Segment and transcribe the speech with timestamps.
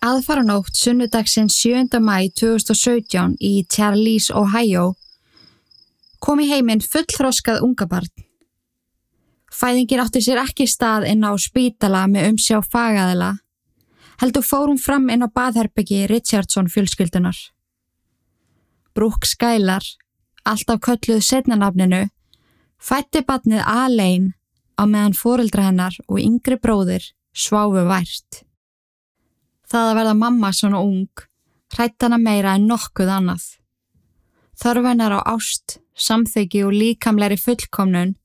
[0.00, 1.98] Aðfaranótt sunnudagsinn 7.
[2.00, 4.94] mæ 2017 í Charlize, Ohio
[6.24, 8.08] kom í heiminn fullþroskað unga barn.
[9.52, 13.30] Fæðingin átti sér ekki stað inn á spítala með umsjá fagaðila,
[14.24, 17.36] heldur fórum fram inn á baðherbyggi Richardson fjölskyldunar.
[18.96, 19.84] Brúk Skælar,
[20.48, 22.06] alltaf kölluð setnanafninu,
[22.80, 24.30] fætti barnið aðlein
[24.80, 28.46] á meðan fóreldra hennar og yngri bróðir sváfu vært.
[29.70, 31.26] Það að verða mamma svona ung
[31.74, 33.44] hrætt hana meira en nokkuð annað.
[34.60, 38.16] Þörfennar á ást, samþyggi og líkamleiri fullkomnun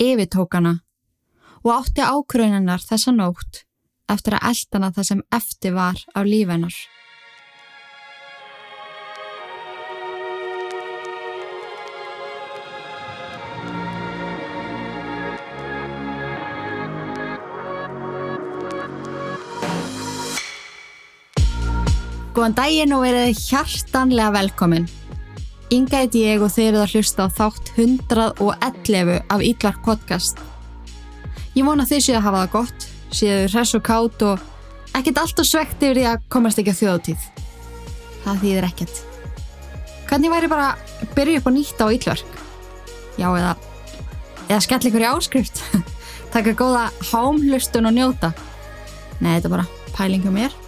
[0.00, 0.78] yfirtókana
[1.62, 3.62] og átti ákröðunar þessa nótt
[4.10, 6.74] eftir að eldana það sem eftir var á lífennar.
[22.34, 24.88] Góðan daginn og verið hjartanlega velkomin.
[25.70, 30.42] Inga heit ég og þeir eru að hlusta á þátt 111 af Ítlark podcast.
[31.54, 34.42] Ég vona þið séu að hafa það gott, séu hress og kátt og
[34.98, 37.28] ekkert allt og svegt yfir því að komast ekki á þjóðtíð.
[38.24, 38.98] Það þýðir ekkert.
[40.10, 42.42] Hvernig væri bara að byrja upp á nýtt á Ítlark?
[43.14, 43.54] Já, eða,
[44.48, 45.62] eða skell ykkur í áskrift.
[46.34, 48.34] Takka góða hámhlustun og njóta.
[49.22, 50.63] Nei, þetta er bara pæling hjá mér.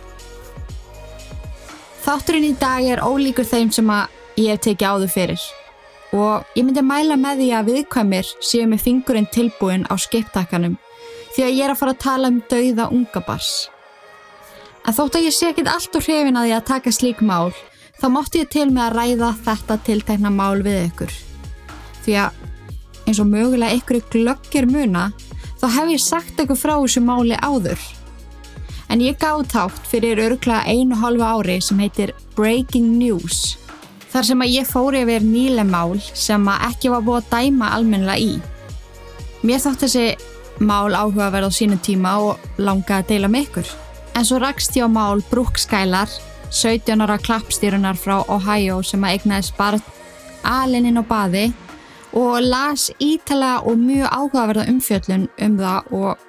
[2.06, 5.46] Þátturinn í dag er ólíkur þeim sem að ég hef tekið áður fyrir
[6.14, 10.77] og ég myndi mæla með því að viðkvæmir séu með fingurinn tilbúin á skiptakkanum
[11.34, 13.50] því að ég er að fara að tala um dauða unga bars.
[14.86, 17.50] En þótt að ég sé ekkit allt úr hrifin að ég að taka slík mál
[17.98, 21.18] þá mótti ég til með að ræða þetta tiltekna mál við ykkur.
[22.06, 22.42] Því að
[23.02, 25.08] eins og mögulega ykkur glöggir muna
[25.58, 27.82] þá hef ég sagt ykkur frá þessu máli áður
[28.89, 33.57] en ég gáð tátt fyrir örgla einu hálfu ári sem heitir Breaking News.
[34.13, 38.17] Þar sem að ég fóri yfir nýlemál sem að ekki var búið að dæma almenna
[38.17, 38.36] í.
[39.42, 40.07] Mér þátt þessi
[40.61, 43.75] mál áhugaverð á sínum tíma og langaði að deila með ykkur.
[44.17, 46.08] En svo rakst ég á mál Brooke Skylar,
[46.51, 49.95] 17 ára klappstýrunar frá Ohio sem að egnaði spart
[50.46, 51.51] alinn á baði
[52.17, 56.26] og las ítala og mjög áhugaverða umfjöllun um það og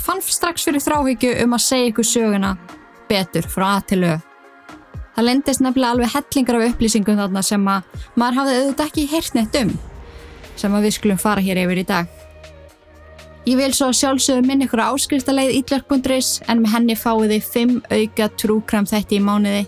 [0.00, 2.54] fann strax fyrir þráhyggju um að segja ykkur söguna
[3.10, 4.16] betur frá að til au.
[5.16, 9.36] Það lendist nefnilega alveg hellingar af upplýsingum þarna sem að maður hafði auðvitað ekki heyrt
[9.38, 9.74] neitt um
[10.56, 12.10] sem að við skulum fara hér yfir í dag.
[13.46, 18.28] Ég vil svo sjálfsögðu minn ykkur áskrifstaleið ítlarkundris en með henni fáið þið 5 auka
[18.42, 19.60] trúkram þætti í mánuði,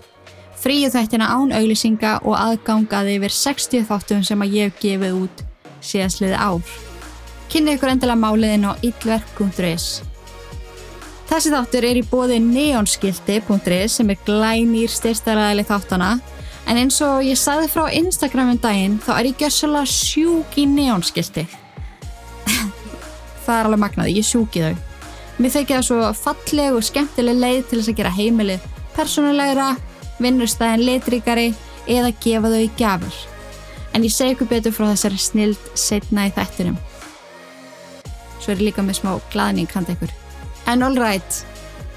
[0.59, 5.43] fríu þættina án auglýsinga og aðgangaði yfir 60 þáttum sem að ég hef gefið út
[5.79, 6.75] síðastliði ár.
[7.49, 10.08] Kynni ykkur endilega máliðin á ítlarkundris.
[11.29, 16.07] Þessi þáttur er í bóði neonskildi.is sem er glænýr styrstaræðileg þáttana
[16.65, 20.63] en eins og ég sagði frá Instagram um daginn þá er ég gjössalega sjúk í
[20.69, 21.43] neonskildi.
[23.45, 24.79] það er alveg magnaði, ég sjúki þau.
[25.37, 28.65] Mér þykir það svo falleg og skemmtileg leið til þess að gera heimilið
[28.97, 29.67] persónulegra,
[30.19, 31.51] vinnustæðin litríkari
[31.85, 33.19] eða gefa þau í gafur.
[33.93, 36.81] En ég segi ykkur betur frá þessari snild setna í þættinum.
[38.39, 40.11] Svo er líka með smá glaðning handa ykkur.
[40.69, 41.37] En all right,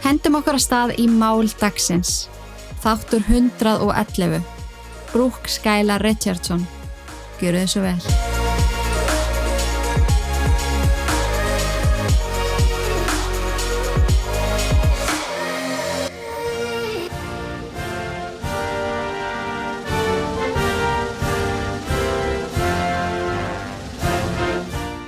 [0.01, 2.31] hendum okkur að stað í mál dagsins.
[2.81, 4.39] Þáttur 111.
[5.11, 6.63] Brúk Skæla Richardson.
[7.37, 7.99] Gjöru þessu vel.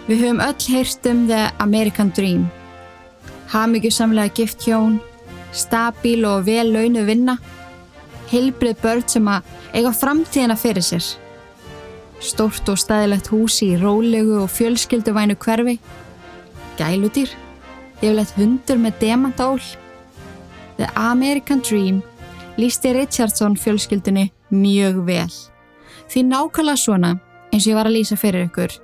[0.04, 2.44] Við höfum öll heyrt um The American Dream
[3.54, 4.98] hafmyggjusamlega gift hjón,
[5.54, 7.36] stabíl og vel launu vinna,
[8.32, 11.06] heilbrið börn sem að eiga framtíðina fyrir sér.
[12.24, 15.78] Stort og staðilegt húsi í rólegu og fjölskylduvænu hverfi,
[16.78, 17.30] gæludýr,
[18.00, 19.62] yfirleitt hundur með demantál.
[20.76, 22.02] The American Dream
[22.58, 25.30] lísti Richardson fjölskyldunni mjög vel.
[26.10, 27.14] Því nákvæmlega svona,
[27.52, 28.76] eins og ég var að lýsa fyrir ykkur,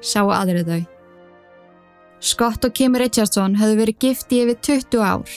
[0.00, 0.97] sáu aðrið þau.
[2.20, 5.34] Scott og Kim Richardson höfðu verið gift í yfir 20 ár.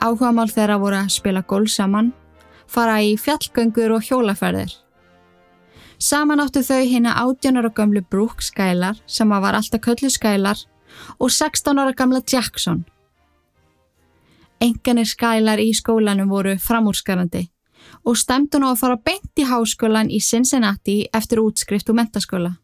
[0.00, 2.12] Áhugamál þeirra voru að spila gól saman,
[2.66, 4.72] fara í fjallgöngur og hjólaferðir.
[5.98, 10.62] Saman áttu þau hérna 18 ára gamlu Brooke Skylar sem var alltaf köllu Skylar
[11.18, 12.84] og 16 ára gamla Jackson.
[14.60, 17.44] Enganir Skylar í skólanum voru framúrskarandi
[18.04, 22.56] og stemdu ná að fara beint í háskólan í Cincinnati eftir útskrift og mentaskóla.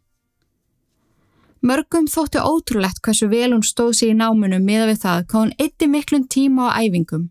[1.65, 5.53] Mörgum þóttu ótrúlegt hversu vel hún stóð sig í námunum miða við það hvað hún
[5.65, 7.31] eitti miklum tíma á æfingum.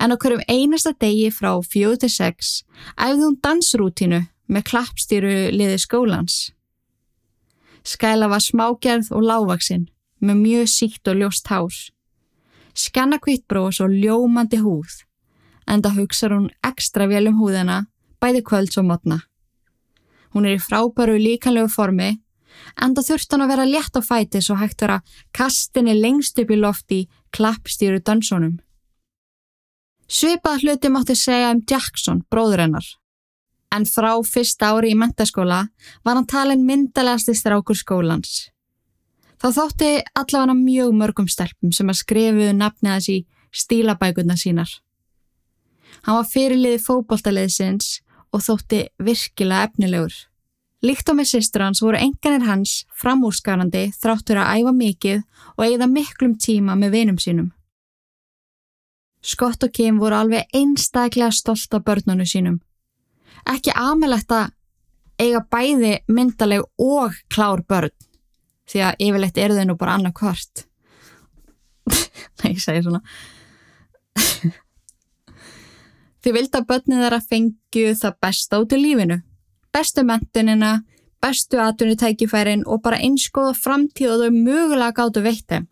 [0.00, 2.52] En á hverjum einasta degi frá 4-6
[2.96, 6.38] æfði hún dansrútínu með klappstýru liði skólans.
[7.84, 9.84] Skæla var smágerð og lágvaksinn
[10.24, 11.76] með mjög síkt og ljóst hár.
[12.72, 15.02] Skanna kvittbrós og ljómandi húð,
[15.68, 17.82] en það hugsaður hún ekstra vel um húðina
[18.16, 19.18] bæði kvölds og modna.
[20.32, 22.14] Hún er í frábæru líkanlegu formi,
[22.80, 25.00] en það þurft hann að vera létt á fæti svo hægt vera
[25.36, 27.00] kastinni lengst upp í lofti
[27.36, 28.58] klappstýru dansónum.
[30.12, 32.86] Svipað hluti mátti segja um Jackson, bróður hennar.
[33.72, 35.62] En frá fyrsta ári í mentaskóla
[36.04, 38.50] var hann talin myndalegasti strákur skólans.
[39.40, 43.16] Þá þótti allavega mjög mörgum stelpum sem að skrifuðu nafni að þessi
[43.62, 44.70] stílabækurna sínar.
[46.04, 48.02] Hann var fyrirliði fókbóltaliðsins
[48.32, 50.14] og þótti virkilega efnilegur.
[50.82, 55.20] Líkt á með sýstur hans voru enganir hans framúrskarandi þráttur að æfa mikið
[55.56, 57.52] og eigða miklum tíma með vinum sínum.
[59.22, 62.58] Skott og Kim voru alveg einstaklega stolt af börnunu sínum.
[63.46, 64.50] Ekki amelegt að
[65.22, 67.94] eiga bæði myndaleg og klár börn
[68.70, 70.64] því að yfirleitt eru þau nú bara annað kvart
[72.42, 73.02] Nei, ég segi svona
[76.22, 79.18] Þið vild að börnið þeirra fengju það besta út í lífinu
[79.72, 80.82] bestu mentunina,
[81.22, 85.62] bestu atunutækifærin og bara einskoða framtíð og þau mögulega gáttu veitti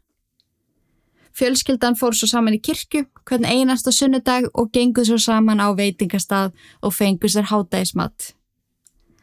[1.36, 6.52] Fjölskyldan fór svo saman í kirkju hvern einasta sunnudag og genguð svo saman á veitingastað
[6.82, 8.34] og fenguð sér hátægismat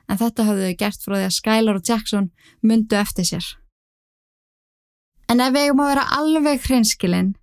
[0.07, 2.29] en þetta hafðu þau gert frá því að Skylar og Jackson
[2.63, 3.47] myndu eftir sér.
[5.27, 7.33] En ef við eigum að vera alveg hrinskilinn,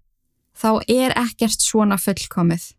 [0.56, 2.70] þá er ekkert svona fullkomið.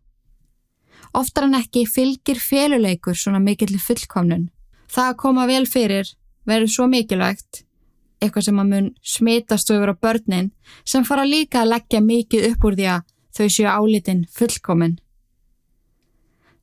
[1.16, 4.50] Oftar en ekki fylgir féluleikur svona mikill fullkomnun.
[4.92, 6.10] Það að koma vel fyrir
[6.46, 7.62] verður svo mikilvægt,
[8.20, 10.52] eitthvað sem að mun smitast yfir á börnin
[10.84, 14.96] sem fara líka að leggja mikið upp úr því að þau séu álitinn fullkominn.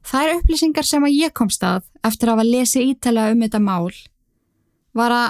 [0.03, 3.61] Það er upplýsingar sem að ég komst að eftir að hafa lesið ítala um þetta
[3.63, 3.93] mál
[4.93, 5.29] var að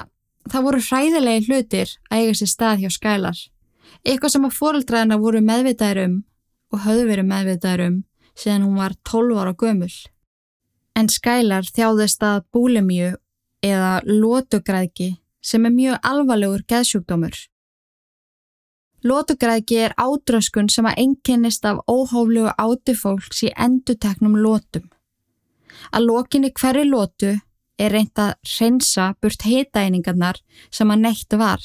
[0.51, 3.37] það voru hræðilegi hlutir að eiga sér stað hjá skælar.
[4.03, 6.15] Eitthvað sem að fóröldræðina voru meðvitaðir um
[6.73, 8.01] og höfðu verið meðvitaðir um
[8.37, 9.93] síðan hún var 12 ára gömul.
[10.95, 13.13] En skælar þjáðist að búlemju
[13.63, 17.35] eða lótugræðki sem er mjög alvarlegur geðsjúkdómur.
[19.03, 24.85] Lótugræðki er ádröskun sem að enginnist af óhóflugu átifólks í enduteknum lótum.
[25.91, 27.33] Að lókinni hverju lótu
[27.79, 30.39] er reynd að reynsa burt hitaeiningarnar
[30.71, 31.59] sem að neitt var.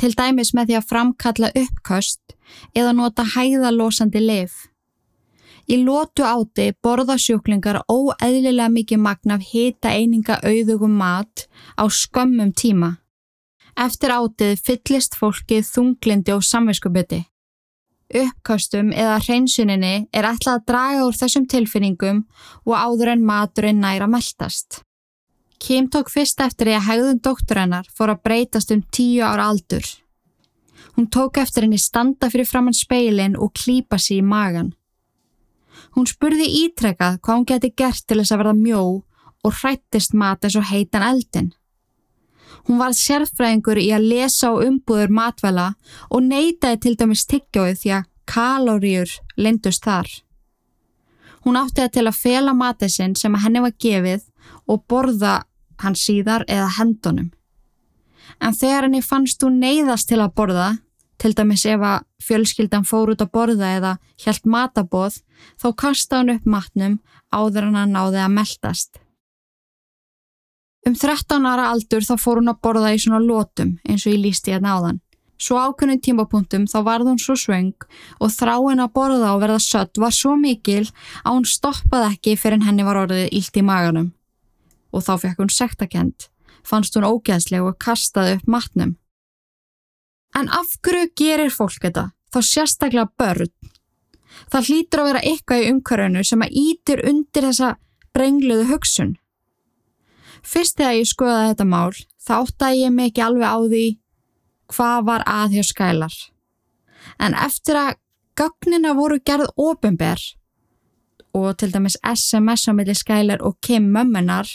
[0.00, 2.34] Til dæmis með því að framkalla uppköst
[2.74, 4.69] eða nota hæðalósandi lif.
[5.70, 11.44] Í lótu áti borða sjúklingar óeðlilega mikið magna af hitaeininga auðugum mat
[11.78, 12.96] á skömmum tíma.
[13.78, 17.20] Eftir átið fyllist fólkið þunglindi og samvinskupiti.
[18.10, 22.24] Uppkastum eða hreinsuninni er ætlað að draga úr þessum tilfinningum
[22.66, 24.82] og áður en maturinn næra meldast.
[25.62, 29.46] Kim tók fyrst eftir því að hegðun dóttur hennar fór að breytast um tíu ára
[29.52, 29.86] aldur.
[30.96, 34.74] Hún tók eftir henni standa fyrir framann speilin og klýpa sér í magan.
[35.96, 38.82] Hún spurði ítrekkað hvað hún geti gert til þess að verða mjó
[39.44, 41.50] og hrættist mat eins og heitan eldin.
[42.68, 45.68] Hún var sérfræðingur í að lesa og umbúður matvæla
[46.10, 50.10] og neytaði til dæmis tiggjóið því að kalóriur lindust þar.
[51.40, 54.26] Hún átti það til að fela matið sinn sem henni var gefið
[54.68, 55.34] og borða
[55.80, 57.30] hann síðar eða hendunum.
[58.40, 60.68] En þegar henni fannst þú neyðast til að borða,
[61.20, 65.20] til dæmis ef að fjölskyldan fór út að borða eða hjælt matabóð,
[65.60, 66.98] þá kasta hann upp matnum
[67.28, 69.00] áður hann náði að meldast.
[70.88, 74.22] Um 13 ára aldur þá fór hún að borða í svona lótum eins og ég
[74.24, 75.00] lísti hérna áðan.
[75.40, 77.76] Svo ákunnum tímapunktum þá varð hún svo svöng
[78.20, 80.86] og þráin að borða og verða sött var svo mikil
[81.24, 84.10] að hún stoppaði ekki fyrir henni var orðið ílt í maganum
[84.90, 86.28] og þá fekk hún sektakent,
[86.66, 88.96] fannst hún ógeðsleg og kastaði upp matnum.
[90.38, 93.50] En af hverju gerir fólk þetta, þá sérstaklega börn?
[94.50, 97.70] Það hlýtur að vera eitthvað í umkörunu sem að ítir undir þessa
[98.14, 99.16] brengluðu hugsun.
[100.46, 103.86] Fyrst þegar ég skoðaði þetta mál, þá áttaði ég ekki alveg á því
[104.70, 106.14] hvað var að hjá skælar.
[107.18, 107.98] En eftir að
[108.38, 110.22] gögnina voru gerð ofinber
[111.36, 114.48] og til dæmis SMS á milli skælar og Kim mömmunar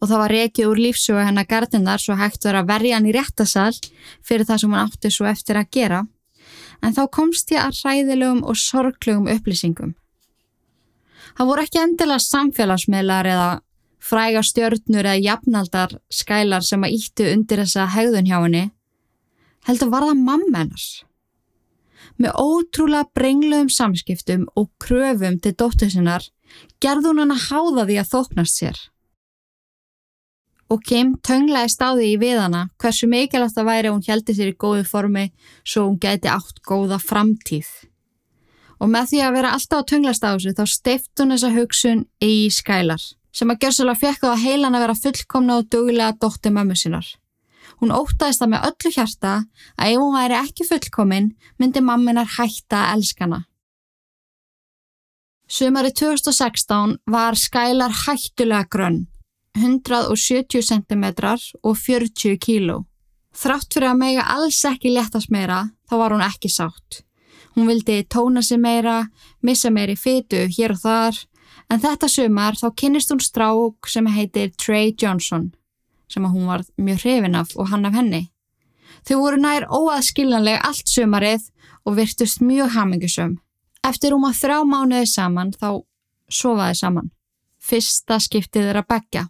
[0.00, 3.14] og það var reykið úr lífsuga hennar gardinnar svo hægt var að verja hann í
[3.14, 3.74] réttasal
[4.24, 6.04] fyrir það sem hann átti svo eftir að gera.
[6.80, 9.92] En þá komst ég að ræðilegum og sorglegum upplýsingum.
[11.36, 13.50] Það voru ekki endilega samfélagsmiðlar eða
[14.00, 18.64] fræga stjörnur eða jafnaldar skælar sem að íttu undir þessa hegðun hjá henni.
[19.68, 20.88] Heldur var það mamma hennars.
[22.20, 26.24] Með ótrúlega brengluðum samskiptum og kröfum til dóttur sinnar
[26.80, 28.80] gerði hún hann að háða því að þóknast sér.
[30.70, 34.58] Og Kim tönglaði stáði í viðana hversu mikilvægt það væri að hún heldi sér í
[34.64, 35.24] góðu formi
[35.66, 37.70] svo hún gæti átt góða framtíð.
[38.80, 43.02] Og með því að vera alltaf á tönglastásu þá steift hún þessa hugsun í skælar
[43.34, 47.06] sem að gjörsalega fekk þá að heilan að vera fullkomna og duglega dóttir mömmu sinnar.
[47.80, 49.34] Hún ótaðist það með öllu hjarta
[49.76, 53.44] að ef hún væri ekki fullkomin myndi mamminar hætta að elskana.
[55.50, 59.00] Sumari 2016 var skælar hættulega grönn,
[59.58, 61.04] 170 cm
[61.62, 62.80] og 40 kg.
[63.34, 67.02] Þrátt fyrir að mega alls ekki letast meira þá var hún ekki sátt.
[67.54, 69.08] Hún vildi tóna sig meira,
[69.42, 71.16] missa meiri fytu hér og þar,
[71.70, 75.50] en þetta sumar þá kynist hún strák sem heitir Trey Johnson
[76.10, 78.24] sem að hún var mjög hrifin af og hann af henni.
[79.06, 81.44] Þau voru nær óaðskiljanlega allt sömarið
[81.86, 83.36] og virtust mjög hamingusum.
[83.86, 85.68] Eftir um að þrá mánuði saman þá
[86.26, 87.12] sofaði saman.
[87.62, 89.28] Fyrsta skiptið þeirra begja.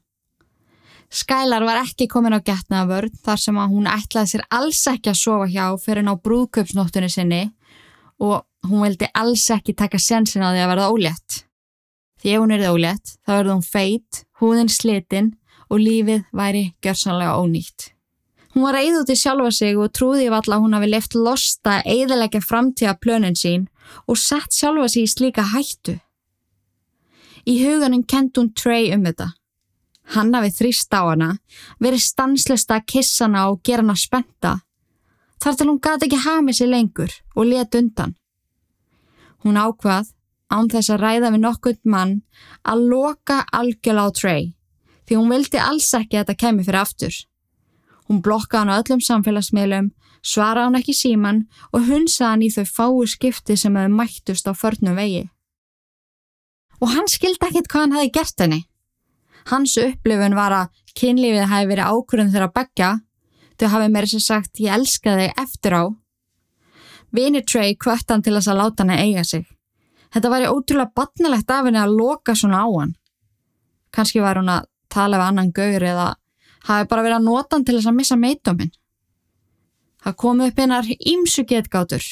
[1.10, 5.18] Skælar var ekki komin á getnaðavörn þar sem að hún ætlaði sér alls ekki að
[5.18, 7.40] sofa hjá fyrir ná brúðköpsnóttunni sinni
[8.22, 11.38] og hún vildi alls ekki taka sensin á því að verða ólétt.
[12.20, 15.32] Því ef hún erði ólétt þá verði hún feit, húðin slitinn
[15.70, 17.90] og lífið væri gjörsanlega ónýtt.
[18.54, 21.80] Hún var eið út í sjálfa sig og trúði valla að hún hafi left losta
[21.86, 23.66] eiðilegja framtíða plönin sín
[24.06, 25.98] og sett sjálfa sig í slíka hættu.
[27.50, 29.32] Í huganum kent hún Trey um þetta.
[30.10, 31.30] Hann hafi þrýst á hana,
[31.78, 34.56] verið stanslista að kissa hana og gera hana spenta.
[35.40, 38.16] Þar til hún gati ekki hamið sér lengur og let undan.
[39.44, 40.10] Hún ákvað,
[40.50, 42.16] án þess að ræða við nokkund mann,
[42.66, 44.50] að loka algjörla á Trey
[45.10, 47.14] því hún vildi alls ekki að þetta kemi fyrir aftur.
[48.06, 49.88] Hún blokkaði hann á öllum samfélagsmiðlum,
[50.22, 51.40] svaraði hann ekki síman
[51.74, 55.24] og hunsaði hann í þau fáu skipti sem hefði mættust á förnum vegi.
[56.78, 58.60] Og hann skildi ekkit hvað hann hafi gert henni.
[59.48, 62.90] Hans upplifun var að kynlífið hafi verið ákvörðum þeirra begja,
[63.56, 65.84] þau hafi meira sér sagt ég elska þig eftir á.
[67.10, 69.46] Vinir Trey kvött hann til þess að láta hann að eiga sig.
[70.10, 72.96] Þetta væri ótrúlega batnilegt af henni að loka svona á hann.
[73.94, 76.08] Kanski var hún að tala við annan gaur eða
[76.66, 78.72] hafi bara verið að nota hann til þess að missa meituminn.
[80.00, 82.04] Það komi upp einar ímsu getgátur,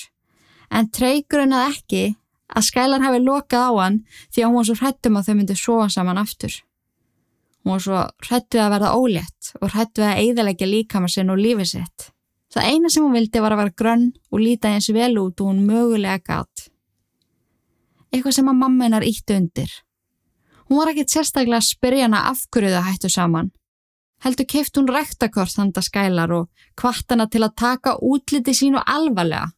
[0.71, 2.03] en treygurinn að ekki
[2.49, 5.57] að skælan hafi lokað á hann því að hún var svo hrættum að þau myndi
[5.57, 6.53] sofa saman aftur.
[7.65, 11.71] Hún var svo hrættuð að verða ólétt og hrættuð að eiðalegja líkama sinn og lífið
[11.73, 12.09] sitt.
[12.55, 15.51] Það eina sem hún vildi var að vera grönn og líta eins vel út og
[15.51, 16.69] hún mögulega gatt.
[18.09, 19.69] Eitthvað sem að mamma hennar ítti undir.
[20.69, 23.51] Hún var ekkit sérstaklega að spyrja hana af hverju það hættu saman.
[24.25, 29.53] Heldur keift hún ræktakort handa skælar og kvart hana til að taka útliti sínu alvarlega,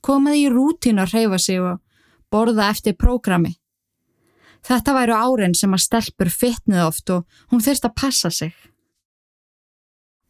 [0.00, 1.82] komaði í rútínu að reyfa sig og
[2.30, 3.56] borða eftir prógrami.
[4.66, 8.52] Þetta væru árin sem að stelpur fytnið oft og hún þurfti að passa sig.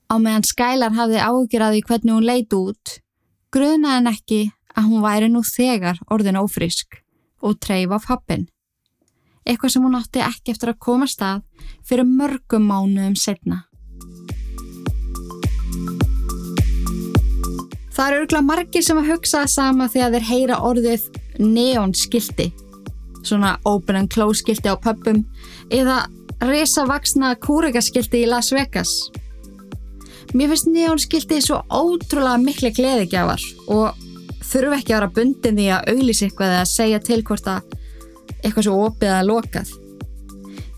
[0.08, 2.98] Á meðan skælar hafði ágjörði hvernig hún leiti út,
[3.52, 4.44] grunaði hann ekki
[4.76, 7.02] að hún væri nú þegar orðin ófrísk
[7.42, 8.48] og treyf af happin
[9.48, 11.42] eitthvað sem hún átti ekki eftir að koma stað
[11.88, 13.64] fyrir mörgum mánuðum setna.
[17.96, 21.06] Það eru örgulega margir sem að hugsa það sama þegar þeir heyra orðið
[21.42, 22.52] neonskildi,
[23.22, 25.24] svona open and close skildi á pubum
[25.70, 26.04] eða
[26.44, 28.92] risavaksna kúrikaskildi í Las Vegas.
[30.36, 34.06] Mér finnst neonskildi svo ótrúlega miklu gleðigjafar og
[34.44, 37.76] þurfu ekki að vera bundin því að auðlýsa eitthvað eða segja til hvort að
[38.42, 39.70] eitthvað svo opið að lokað.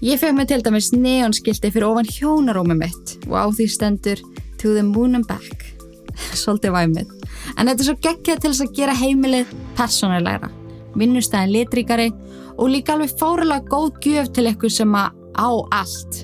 [0.00, 4.22] Ég fekk mig til dæmis neonskildi fyrir ofan hjónarómi mitt og á því stendur
[4.60, 5.74] To the moon and back.
[6.40, 7.12] Svolítið væmið.
[7.56, 10.50] En þetta er svo geggjað til þess að gera heimilið persónulegra,
[11.00, 12.10] vinnustæðin litríkari
[12.60, 15.50] og líka alveg fáralega góð gjöf til eitthvað sem að á
[15.80, 16.22] allt.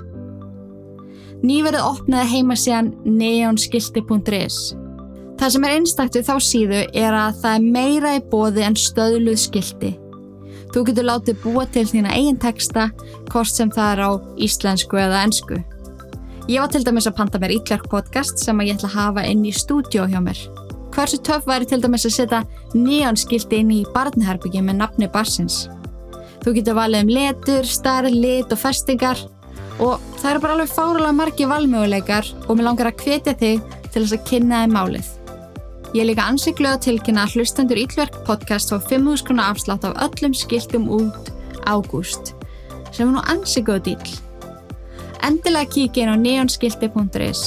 [1.47, 4.59] Nýverið opnaði heimasíðan neonskildi.is.
[5.37, 9.41] Það sem er einstaktu þá síðu er að það er meira í bóði en stöðluð
[9.43, 9.97] skildi
[10.77, 12.91] Þú getur látið búa til þína eigin texta,
[13.31, 14.11] hvort sem það er á
[14.45, 15.57] íslensku eða ennsku.
[16.51, 19.47] Ég var til dæmis að panta mér Ítlark podcast sem ég ætla að hafa inn
[19.49, 20.37] í stúdjó hjá mér.
[20.93, 22.43] Hversu töff væri til dæmis að setja
[22.75, 25.65] neonskildi inn í barnherbyggi með nafni barsins.
[26.47, 29.19] Þú getur valið um letur, starf, lit og festingar
[29.83, 34.03] og það eru bara alveg fáralega margi valmöguleikar og mér langar að hvetja þig til
[34.05, 35.09] þess að kynna þig málið.
[35.91, 39.43] Ég er líka ansikluð að tilkynna að hlustendur Íllverk podcast á 5.000 kr.
[39.43, 41.33] afslátt af öllum skiltum út
[41.67, 42.31] ágúst
[42.95, 44.15] sem er nú ansikuðu dýl.
[45.27, 47.43] Endilega kíkja inn á neonskilti.is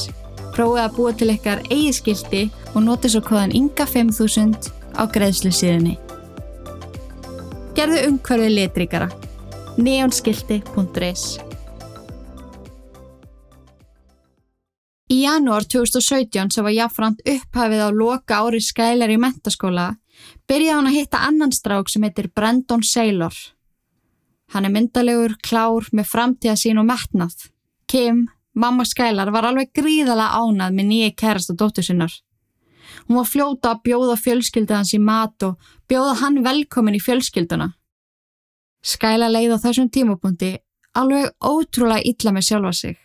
[0.51, 5.55] Prófið að búa til ykkar eigi skilti og nota svo kóðan INGA5000 á á greiðslu
[5.55, 5.95] síðunni.
[7.79, 9.05] Gerðu umhverfið litríkara.
[9.79, 11.21] neonskilti.is
[15.07, 19.93] Í janúar 2017 sem var jáfnframt upphafið á loka ári skælar í mentaskóla
[20.51, 23.37] byrjaði hann að hitta annan strák sem heitir Brandon Saylor.
[24.51, 27.47] Hann er myndalegur, klár, með framtíða sín og metnað.
[27.87, 28.25] Kim,
[28.59, 32.11] mamma skælar, var alveg gríðala ánað með nýja kærast og dóttur sinnar.
[33.07, 37.71] Hún var fljóta að bjóða fjölskyldu hans í mat og bjóða hann velkomin í fjölskylduna.
[38.81, 40.57] Skæla leið á þessum tímapunkti
[40.99, 42.97] alveg ótrúlega illa með sjálfa sig.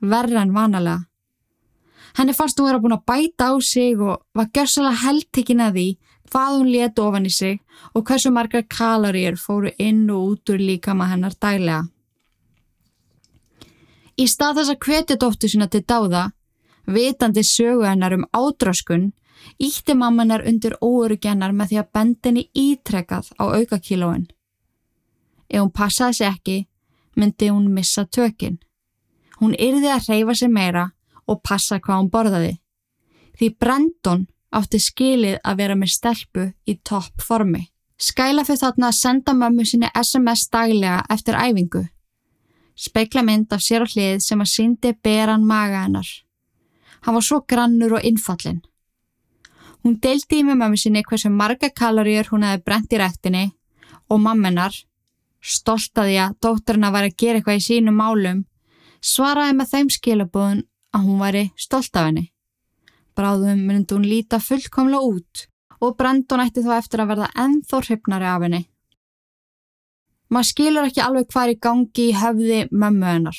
[0.00, 1.06] Verra en vanalega.
[2.18, 5.86] Henni fannst hún vera búin að bæta á sig og var gjörsalega heldtekinn að því
[6.30, 7.60] hvað hún leti ofan í sig
[7.94, 11.86] og hversu margar kaloríur fóru inn og út úr líkama hennar daglega.
[14.18, 16.30] Í stað þess að hvetja dóttu sína til dáða,
[16.86, 19.12] vitandi sögu hennar um ádröskun,
[19.58, 24.26] ítti mammanar undir óörugjennar með því að bendinni ítrekkað á aukakílóin.
[25.50, 26.58] Ef hún passaði sér ekki,
[27.16, 28.60] myndi hún missa tökinn.
[29.40, 30.90] Hún yrði að reyfa sér meira
[31.26, 32.54] og passa hvað hún borðaði.
[33.38, 37.66] Því Brandon átti skilið að vera með stelpu í topp formi.
[38.00, 41.84] Skæla fyrir þarna að senda mömmu sinni SMS daglega eftir æfingu.
[42.76, 46.08] Speikla mynd af sér á hlið sem að syndi beran maga hennar.
[47.04, 48.62] Hann var svo grannur og innfallin.
[49.80, 53.44] Hún deildi í með mömmu sinni hversu marga kaloríur hún hefði brent í rættinni
[54.10, 54.74] og mammenar,
[55.40, 58.42] stolt að dótturina var að gera eitthvað í sínum málum,
[59.00, 62.26] svaraði með þeim skilabúðun að hún væri stolt af henni.
[63.16, 65.46] Bráðum myndi hún líta fullkomlega út
[65.80, 68.62] og Brandon ætti þá eftir að verða ennþór hryfnari af henni.
[70.30, 73.38] Maður skilur ekki alveg hvað er í gangi í höfði mömmu hennar.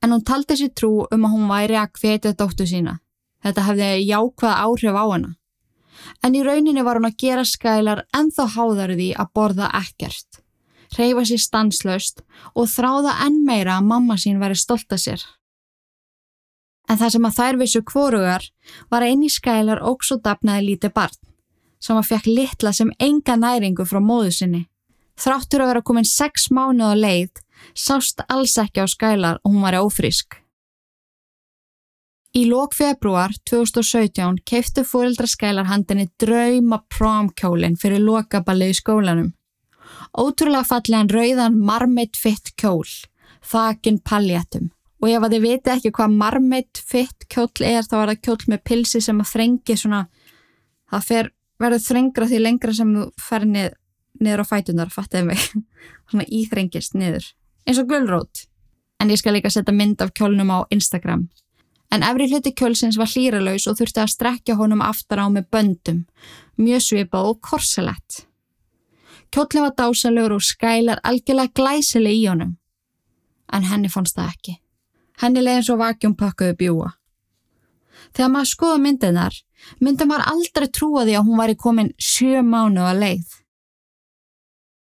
[0.00, 3.00] En hún taldi sér trú um að hún væri að hvetja dóttu sína.
[3.44, 5.34] Þetta hefði jákvæð áhrif á hennar.
[6.24, 10.40] En í rauninni var hún að gera skælar ennþá háðarði að borða ekkert.
[10.96, 12.22] Reyfa sér stanslöst
[12.54, 15.24] og þráða enn meira að mamma sín væri stolt að sér.
[16.88, 18.46] En það sem að þær vissu kvorugar
[18.92, 21.16] var eini skælar óks og dapnaði lítið barn,
[21.80, 24.62] sem að fekk litla sem enga næringu frá móðu sinni.
[25.20, 27.42] Þráttur að vera komin sex mánuð á leið,
[27.72, 30.43] sást alls ekki á skælar og hún var ófrísk.
[32.34, 39.28] Í lók februar 2017 keiftu fóreldra skælar handinni drauma promkjólinn fyrir lokaballið í skólanum.
[40.18, 42.88] Ótrúlega fallegan rauðan marmit fitt kjól,
[43.46, 44.72] þakin palléttum
[45.04, 48.50] og ef að þið viti ekki hvað marmit fitt kjóll er þá er það kjóll
[48.50, 50.02] með pilsi sem að þrengi svona
[50.90, 53.70] það fer, verður þrengra því lengra sem þú fer nið,
[54.24, 55.46] niður á fætunar fattiði mig,
[56.10, 57.30] svona íþrengist niður,
[57.68, 58.46] eins og gullrót
[58.98, 61.28] en ég skal líka setja mynd af kjólnum á Instagram
[61.94, 66.02] en efri hluti kjólsins var hlýralaus og þurfti að strekja honum aftar á með böndum
[66.58, 68.24] mjög svipað og korselett
[69.30, 72.58] kjóllin var dásalögur og skælar algjörlega glæsileg í honum
[73.54, 74.58] en henni fannst það ekki
[75.22, 76.90] Henni leiði eins og vakjum pakkuðu bjúa.
[78.14, 79.36] Þegar maður skoða myndinar,
[79.80, 83.38] myndi maður aldrei trúa því að hún væri komin sjö mánu að leið.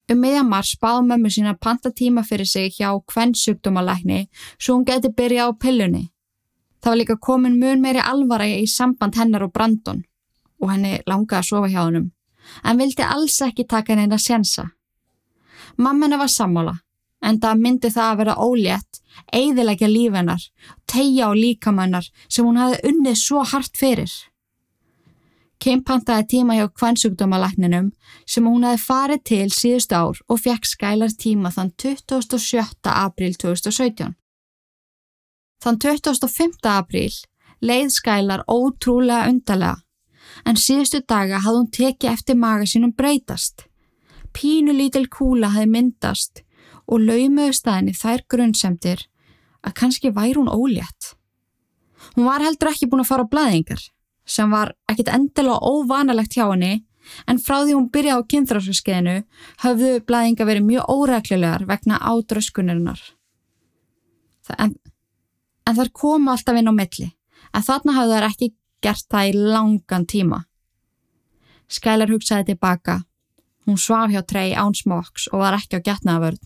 [0.08, 4.78] Um meðan mars báð mömmu sína að panta tíma fyrir sig hjá hvern sjúkdómalækni svo
[4.78, 6.08] hún geti byrja á pillunni.
[6.88, 9.98] Það var líka komin mun meiri alvara í samband hennar og Brandon
[10.56, 12.06] og henni langaði að sofa hjá hennum
[12.64, 14.62] en vildi alls ekki taka henni að sjensa.
[15.76, 16.72] Mammina var sammála
[17.28, 19.00] en það myndi það að vera ólétt,
[19.36, 20.46] eiðilegja lífennar,
[20.88, 24.14] tegja á líkamannar sem hún hafi unnið svo hart fyrir.
[25.60, 27.90] Kim pantaði tíma hjá kvannsugdómalækninum
[28.24, 32.64] sem hún hafi farið til síðust ár og fekk skælar tíma þann 27.
[32.94, 34.16] april 2017.
[35.58, 36.58] Þann 25.
[36.70, 37.10] april
[37.60, 39.76] leið skælar ótrúlega undarlega
[40.46, 43.64] en síðustu daga hafði hún tekið eftir maga sínum breytast.
[44.36, 46.42] Pínu lítil kúla hafði myndast
[46.86, 49.06] og laumuðu staðinni þær grunnsemtir
[49.66, 51.14] að kannski væri hún ólétt.
[52.14, 53.82] Hún var heldur ekki búin að fara á blæðingar
[54.28, 56.84] sem var ekkit endilega óvanalegt hjá henni
[57.26, 59.16] en frá því hún byrjaði á kynþrásaskeiðinu
[59.64, 63.00] höfðu blæðinga verið mjög óræklilegar vegna ádröskunarinnar.
[64.56, 64.76] En,
[65.68, 67.10] en þar koma alltaf inn á milli
[67.52, 68.48] en þarna hafðu þær ekki
[68.84, 70.42] gert það í langan tíma.
[71.68, 73.02] Skælar hugsaði tilbaka.
[73.68, 76.44] Hún svaf hjá trey ánsmóks og var ekki á getnaðavörð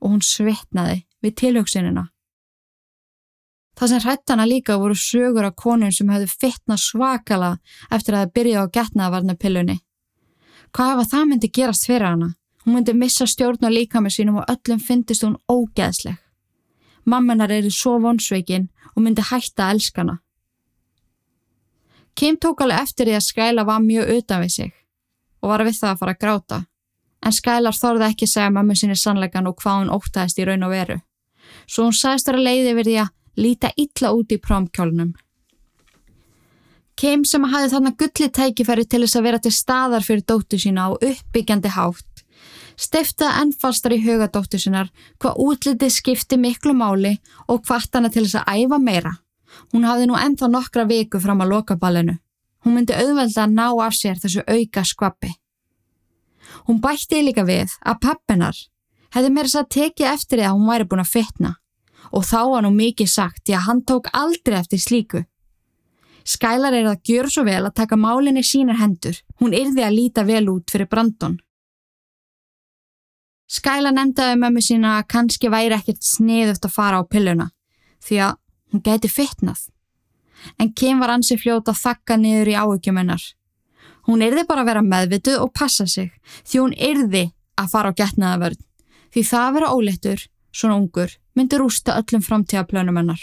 [0.00, 2.08] og hún svitnaði við tilhugsinina.
[3.78, 7.52] Það sem hrættana líka voru sögur af konun sem hefðu fittna svakala
[7.94, 9.76] eftir að það byrja á getnaðavarnapillunni.
[10.74, 12.32] Hvað ef að það myndi gerast fyrir hana?
[12.64, 16.18] Hún myndi missa stjórn á líka með sínum og öllum fyndist hún ógeðsleg.
[17.08, 20.18] Mammanar eru svo vonsveikin og myndi hætta að elskana.
[22.18, 24.72] Kim tók alveg eftir því að Skæla var mjög utan við sig
[25.42, 26.58] og var við það að fara að gráta.
[27.22, 30.66] En Skælar þorði ekki að segja mammu sinni sannleikan og hvað hún óttaðist í raun
[30.66, 30.98] og veru.
[31.70, 35.14] Svo hún sagðist vera leiði við því að líta illa út í promkjólnum.
[36.98, 40.88] Kim sem hafði þarna gulli tækifæri til þess að vera til staðar fyrir dóttu sína
[40.90, 42.24] og uppbyggjandi hátt,
[42.78, 47.16] stiftaði ennfastar í huga dóttu sínar hvað útlitið skipti miklu máli
[47.48, 49.12] og hvart hana til þess að æfa meira.
[49.72, 52.18] Hún hafði nú ennþá nokkra viku fram að lokaballinu.
[52.64, 55.30] Hún myndi auðvelda að ná af sér þessu auka skvappi.
[56.66, 58.58] Hún bætti líka við að pappinar
[59.14, 61.54] hefði meira svo að tekið eftir því að hún væri búin að fitna
[62.14, 65.24] og þá var nú mikið sagt því að hann tók aldrei eftir slíku.
[66.28, 69.16] Skælar er að gjöra svo vel að taka málinni sínar hendur.
[69.40, 71.38] Hún yrði að líta vel út fyrir Brandon.
[73.48, 77.48] Skæla nefndaði mömmu sína að kannski væri ekkert sniðuft að fara á pilluna
[78.04, 78.36] því að
[78.72, 79.62] hún gæti fitnað.
[80.60, 83.24] En Kim var ansi fljóta að þakka niður í áhugjum hennar.
[84.06, 86.12] Hún yrði bara að vera meðvituð og passa sig
[86.44, 87.24] því hún yrði
[87.58, 88.62] að fara á getnaðavörn
[89.08, 93.20] því það að vera ólettur, svona ungur, myndi rústa öllum framtíðaplönum hennar.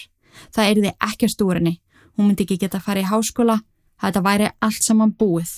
[0.51, 1.79] Það yrði ekkert úr henni
[2.15, 3.59] hún myndi ekki geta að fara í háskóla,
[4.01, 5.53] þetta væri allt saman búið.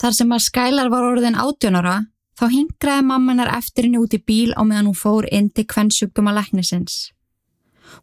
[0.00, 1.96] Þar sem að Skælar var orðin átjónara,
[2.40, 6.32] þá hingraði mammanar eftir henni út í bíl á meðan hún fór inn til kvennsjúkduma
[6.32, 7.10] læknisins.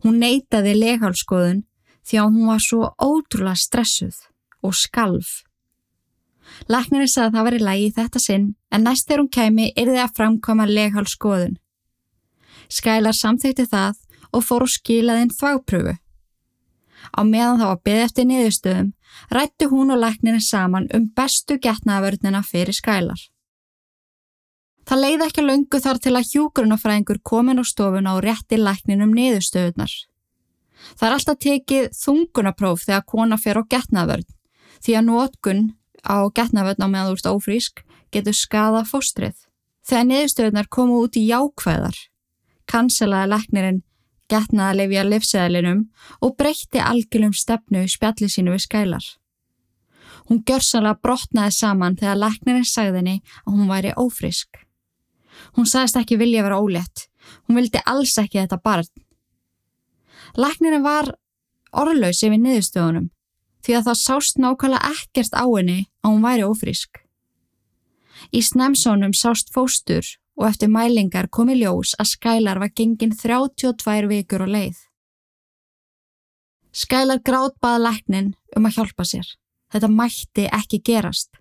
[0.05, 1.63] Hún neytaði leghálskoðun
[2.05, 4.19] því að hún var svo ótrúlega stressuð
[4.61, 5.31] og skalf.
[6.69, 10.03] Læknirinn sagði að það var í lægi þetta sinn en næst þegar hún kemi yrði
[10.03, 11.55] að framkoma leghálskoðun.
[12.69, 13.97] Skælar samþýtti það
[14.37, 15.95] og fór og skilaði inn þvápröfu.
[17.17, 18.93] Á meðan það var beð eftir niðurstöðum
[19.33, 23.17] rættu hún og læknirinn saman um bestu getnaðavörnina fyrir skælar.
[24.87, 29.91] Það leiði ekki löngu þar til að hjúgrunafræðingur komin á stofuna og rétti lækninum niðurstöðunar.
[30.95, 34.27] Það er alltaf tekið þungunapróf þegar kona fer á getnaðavörn
[34.85, 35.61] því að nótgun
[36.07, 37.83] á getnaðavörn á meðan þú ert ófrísk
[38.15, 39.35] getur skada fóstrið.
[39.83, 41.97] Þegar niðurstöðunar komu út í jákvæðar,
[42.71, 43.81] kanselaði læknirinn
[44.31, 45.81] getnaði að lifja livsæðlinum
[46.23, 49.09] og breytti algjölum stefnu spjalli sínu við skælar.
[50.27, 54.66] Hún gjörsanlega brotnaði saman þegar læknirinn sagðinni að hún væri ófrisk.
[55.55, 57.07] Hún sagðist ekki vilja vera ólétt.
[57.47, 58.89] Hún vildi alls ekki þetta barn.
[60.37, 61.13] Læknirinn var
[61.71, 63.09] orðlaus yfir niðurstöðunum
[63.65, 67.01] því að það sást nákvæmlega ekkert á henni að hún væri ófrisk.
[68.31, 70.05] Í snemsónum sást fóstur
[70.37, 74.77] og eftir mælingar komi ljós að Skælar var gengin 32 vikur og leið.
[76.71, 79.27] Skælar grátt baða læknin um að hjálpa sér.
[79.73, 81.31] Þetta mætti ekki gerast.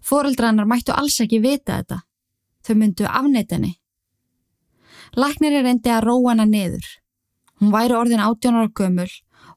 [0.00, 2.02] Fórildrannar mættu alls ekki vita þetta.
[2.66, 3.76] Þau myndu afneitinni.
[5.14, 6.86] Læknir er reyndi að róa hana niður.
[7.60, 9.12] Hún væri orðin átjónar á gömul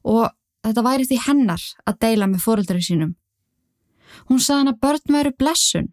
[0.06, 0.30] og
[0.64, 3.16] þetta væri því hennar að deila með fórildri sínum.
[4.28, 5.88] Hún sagði hann að börn veru blessun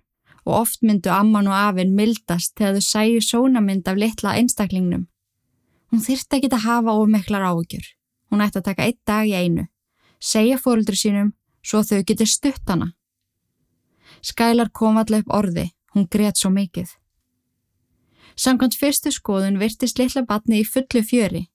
[0.45, 5.08] og oft myndu amman og afinn mildast þegar þau sæju sónamynd af litla einstaklingnum.
[5.91, 7.84] Hún þyrta ekki að hafa ofmeklar áhugjur.
[8.32, 9.67] Hún ætti að taka eitt dag í einu,
[10.19, 12.93] segja fóröldri sínum svo þau getur stutt hana.
[14.23, 16.89] Skælar kom allir upp orði, hún greiðt svo mikið.
[18.38, 21.47] Samkvæmt fyrstu skoðun virtist litla batni í fullu fjöri,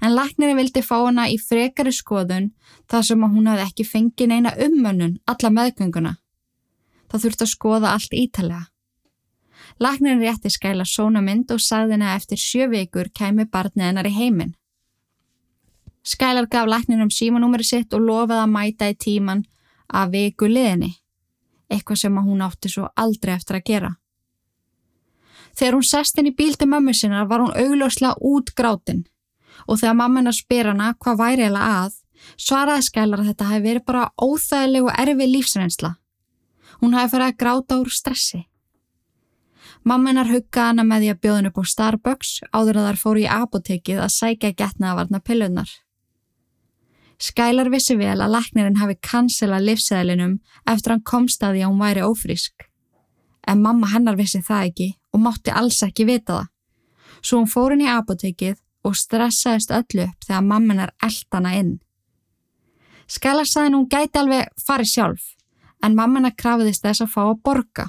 [0.00, 2.52] en laknirinn vildi fá hana í frekari skoðun
[2.88, 6.14] þar sem hún hafði ekki fengið neina ummönnun alla meðgönguna
[7.14, 8.64] þá þurfti að skoða allt ítalega.
[9.78, 14.14] Læknirinn rétti skæla sónamynd og sagði henni að eftir sjö vikur kæmi barnið hennar í
[14.14, 14.54] heiminn.
[16.04, 19.44] Skælar gaf læknirinn um símanúmeri sitt og lofaði að mæta í tíman
[19.88, 20.90] að viku liðinni,
[21.70, 23.92] eitthvað sem hún átti svo aldrei eftir að gera.
[25.54, 29.04] Þegar hún sest inn í bíl til mömmu sinna var hún augljóslega út grátin
[29.68, 31.92] og þegar mamma hennar spyr hana hvað væri eða að,
[32.36, 35.92] svaraði skælar að þetta hefði verið bara óþægileg og erfi lífsreynsla
[36.80, 38.42] Hún hafi farið að gráta úr stressi.
[39.84, 43.30] Mammenar huggaði hana með því að bjóðin upp á Starbucks áður að þar fóru í
[43.30, 45.70] apotekið að sækja getnaðavarna pillunar.
[47.20, 50.38] Skælar vissi vel að læknirinn hafi kanselað livsæðlinum
[50.68, 52.68] eftir hann komst að því að hún væri ófrísk.
[53.46, 56.50] En mamma hennar vissi það ekki og mátti alls ekki vita það.
[57.24, 61.74] Svo hún fór inn í apotekið og stressaðist öllu upp þegar mammenar eldana inn.
[63.08, 65.30] Skælar saði hún gæti alveg farið sjálf
[65.84, 67.86] en mammana krafiðist þess að fá að borga.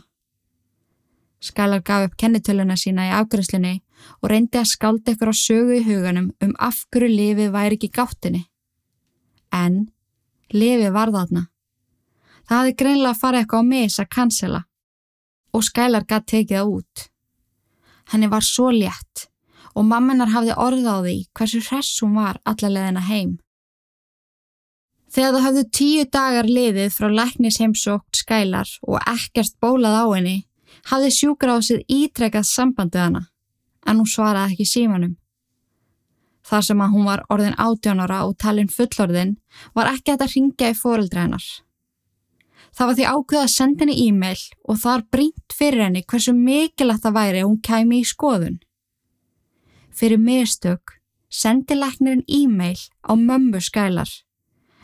[1.43, 3.75] Skælar gaf upp kennitöluna sína í afgriðslunni
[4.21, 7.91] og reyndi að skálda ykkur á sögu í huganum um af hverju lifið væri ekki
[7.95, 8.45] gáttinni.
[9.51, 9.85] En
[10.51, 11.45] lifið var þarna.
[12.45, 14.61] Það hafði greinlega farið eitthvað á mis að kansela
[15.55, 17.07] og Skælar gæti tekið það út.
[18.11, 19.29] Henni var svo létt
[19.75, 23.35] og mammenar hafði orð á því hversu hress hún var allalegðina heim.
[25.11, 30.37] Þegar það hafðu tíu dagar liðið frá læknis heimsókt skælar og ekkert bólað á henni,
[30.91, 33.21] hafði sjúkrahásið ítrekkað sambandið hana,
[33.87, 35.13] en hún svaraði ekki símanum.
[36.45, 39.37] Þar sem að hún var orðin átjónara og talin fullorðin
[39.73, 41.47] var ekki að ringja í fóreldra hennar.
[42.75, 47.05] Það var því ákveð að senda henni e-mail og þar brínt fyrir henni hversu mikilvægt
[47.05, 48.59] það væri að hún kæmi í skoðun.
[49.95, 50.97] Fyrir mistök
[51.31, 54.11] sendi læknirinn e-mail á mömmu skælar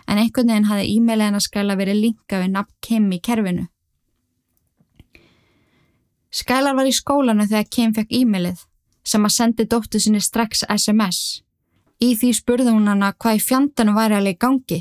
[0.07, 3.67] en einhvern veginn hafði e-mailið hennar skæla verið linka við nafn Kim í kerfinu.
[6.31, 8.63] Skælar var í skólanu þegar Kim fekk e-mailið
[9.03, 11.41] sem að sendi dóttu sinni strax SMS.
[12.01, 14.79] Í því spurði hún hana hvað í fjandanu væri alveg gangi.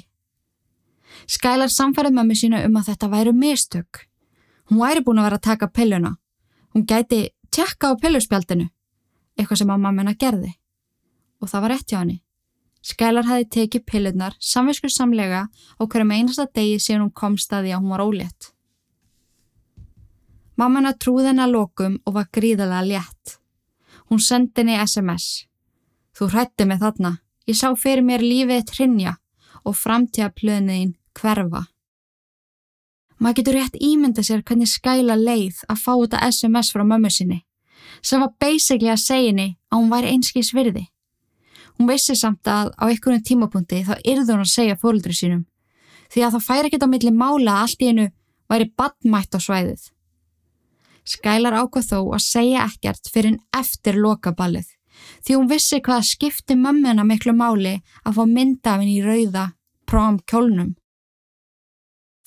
[1.26, 4.06] Skælar samfærið mömmu sína um að þetta væru mistök.
[4.70, 6.16] Hún væri búin að vera að taka pilluna.
[6.74, 8.68] Hún gæti tjekka á pilluspjaldinu,
[9.38, 10.52] eitthvað sem að mammuna gerði.
[11.40, 12.20] Og það var rétt hjá henni.
[12.80, 17.82] Skælar hafi tekið pillunar samviskur samlega á hverjum einasta degi síðan hún kom staði að
[17.82, 18.52] hún var ólétt.
[20.56, 23.36] Mamma trúði henni að lokum og var gríðalega létt.
[24.08, 25.46] Hún sendi henni SMS.
[26.16, 27.18] Þú hrætti mig þarna.
[27.48, 29.16] Ég sá fyrir mér lífið trinja
[29.64, 31.66] og framtíða plöðniðin hverfa.
[33.20, 37.42] Maður getur rétt ímynda sér hvernig skæla leið að fá þetta SMS frá mömmu sinni
[38.04, 40.86] sem var basically að segja henni að hún væri einskís virði.
[41.76, 45.44] Hún vissi samt að á einhvern tímapunkti þá yrði hún að segja fólkdri sínum
[46.10, 48.06] því að það færi ekkert á milli mála að allt í einu
[48.50, 49.82] væri badmætt á svæðið.
[51.06, 54.68] Skælar ákvað þó að segja ekkert fyrir en eftir lokaballið
[55.24, 59.50] því hún vissi hvað skipti mömmuna miklu máli að fá myndafinn í rauða
[59.88, 60.74] prám kjólnum.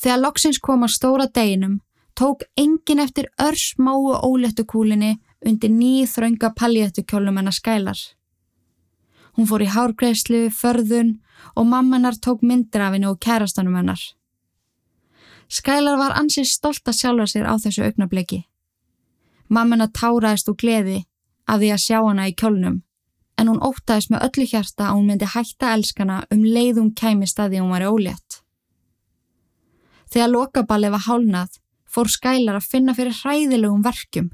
[0.04, 1.78] Þegar loksins kom að stóra deginum
[2.20, 8.00] tók engin eftir örsmáu ólettukúlinni undir nýð þrönga paljettukjólnum hennar skælar.
[9.34, 11.16] Hún fór í hárgreðslu, förðun
[11.56, 14.02] og mammanar tók myndir af henni og kærastanum hennar.
[15.48, 18.44] Skælar var ansið stolt að sjálfa sér á þessu augnabliki.
[19.50, 21.04] Mammana táraðist og gleði
[21.48, 22.82] af því að sjá hana í kjólnum
[23.40, 27.62] en hún ótaðist með öllu hjarta að hún myndi hætta elskana um leiðum kæmi staði
[27.62, 28.33] hún var ólétt.
[30.14, 34.30] Þegar lokaballi var hálnað fór Skælar að finna fyrir hræðilegum verkjum.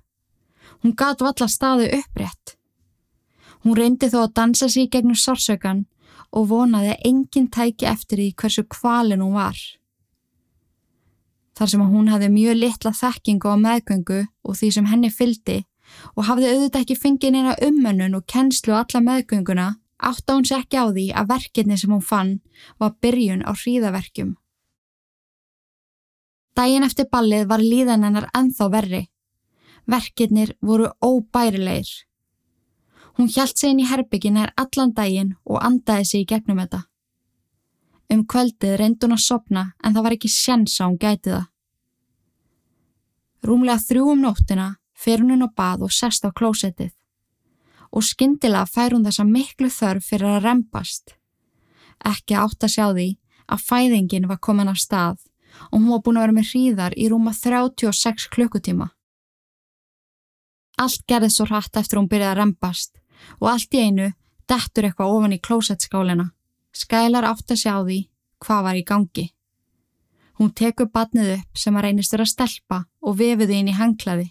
[0.83, 2.55] Hún gat valla staðu upprétt.
[3.63, 5.85] Hún reyndi þó að dansa sér gegnum sársökan
[6.35, 9.59] og vonaði að enginn tæki eftir því hversu kvalin hún var.
[11.59, 15.57] Þar sem að hún hafði mjög litla þekkingu á meðgöngu og því sem henni fyldi
[16.15, 20.63] og hafði auðvitað ekki fengið neina ummönnun og kennslu á alla meðgönguna, átta hún sér
[20.63, 22.37] ekki á því að verkefni sem hún fann
[22.79, 24.37] var byrjun á hríðaverkjum.
[26.59, 29.05] Dægin eftir ballið var líðan hennar enþá verri.
[29.87, 31.87] Verkefnir voru óbærilegir.
[33.15, 36.81] Hún hjælt sig inn í herbyggin er allan daginn og andaði sig í gegnum þetta.
[38.11, 41.47] Um kvöldið reyndi hún að sopna en það var ekki sjens að hún gæti það.
[43.47, 44.67] Rúmlega þrjú um nóttina
[44.99, 46.91] fer hún inn á bað og sest á klósettið
[47.95, 51.15] og skindilega fær hún þessa miklu þörf fyrir að rempast.
[52.03, 53.09] Ekki átt að sjá því
[53.47, 55.23] að fæðingin var komin af stað
[55.71, 58.89] og hún var búin að vera með hríðar í rúma 36 klukkutíma.
[60.79, 62.95] Allt gerði svo hratt eftir hún byrjaði að rempast
[63.39, 64.11] og allt í einu
[64.49, 66.29] dettur eitthvað ofan í klósettskálina.
[66.71, 67.99] Skælar átt að sjá því
[68.45, 69.25] hvað var í gangi.
[70.39, 74.29] Hún tekur badnið upp sem að reynist vera stelpa og vefiði inn í hanglaði.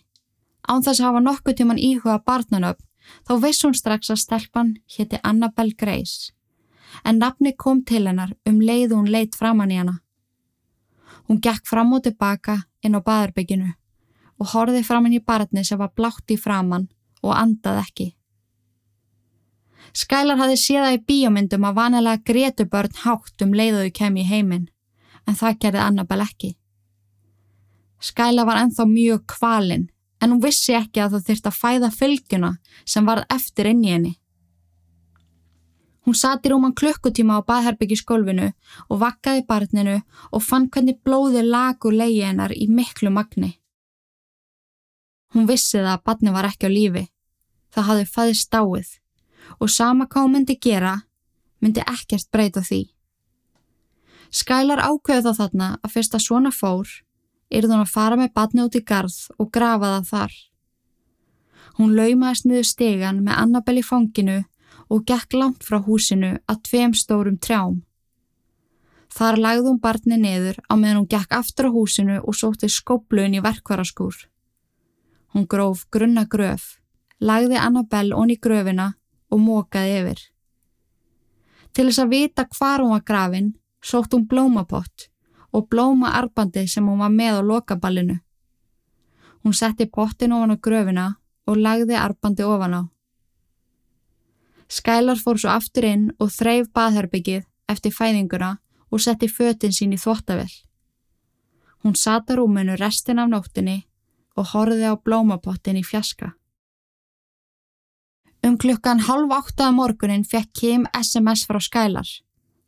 [0.65, 2.85] Án þess að hafa nokkuð tíman íhuga barnanöfn
[3.29, 6.33] þá veist hún strax að stelpan hétti Annabelle Grace.
[7.05, 9.99] En nafni kom til hennar um leið hún leitt framann í hana.
[11.29, 13.73] Hún gekk fram og tilbaka inn á baðarbygginu
[14.39, 16.89] og horfið framann í barni sem var blátt í framann
[17.23, 18.07] og andað ekki.
[19.97, 24.69] Skælar hafði séða í bíomindum að vanilega gretu börn hátt um leiðuðu kem í heiminn,
[25.27, 26.51] en það gerði Annabelle ekki.
[27.99, 29.89] Skæla var enþá mjög kvalinn,
[30.23, 32.53] en hún vissi ekki að það þurfti að fæða fylgjuna
[32.85, 34.15] sem varð eftir inn í henni.
[36.09, 38.47] Hún sati rúman klukkutíma á baðherbyggiskólfinu
[38.89, 39.97] og vakkaði barninu
[40.33, 43.51] og fann hvernig blóði lag og leiði hennar í miklu magni.
[45.37, 47.05] Hún vissi það að barni var ekki á lífi.
[47.77, 48.95] Það hafði fæðist stáið
[49.61, 50.95] og sama hvað hún myndi gera,
[51.61, 52.83] myndi ekkert breyta því.
[54.33, 56.89] Skælar ákveði þá þarna að fyrst að svona fór,
[57.53, 60.43] yrði hún að fara með batni út í garð og grafa það þar.
[61.77, 64.45] Hún laumaðist niður stegan með Annabelle í fanginu
[64.89, 67.83] og gekk langt frá húsinu að tveim stórum trjám.
[69.13, 73.37] Þar lagði hún barni niður á meðan hún gekk aftur á húsinu og sótti skópluin
[73.37, 74.17] í verkvaraskúr.
[75.33, 76.79] Hún gróf grunna gröf,
[77.21, 78.95] lagði Annabelle onni gröfina
[79.31, 80.21] og mókaði yfir.
[81.73, 83.53] Til þess að vita hvar hún var grafin
[83.85, 85.09] sótt hún blómapott
[85.53, 88.19] og blómaarbandi sem hún var með á lokaballinu.
[89.45, 91.07] Hún setti pottin ofan á gröfina
[91.47, 92.83] og lagði arbandi ofan á.
[94.69, 98.57] Skælar fór svo aftur inn og þreif baðherbyggið eftir fæðinguna
[98.93, 100.51] og setti föttin sín í þvóttavel.
[101.85, 103.79] Hún sata rúminu restin af nóttinni
[104.37, 106.35] og horfiði á blómapottin í fjaska.
[108.45, 112.09] Um klukkan halv áttaða morgunin fekk Kim SMS frá Skælar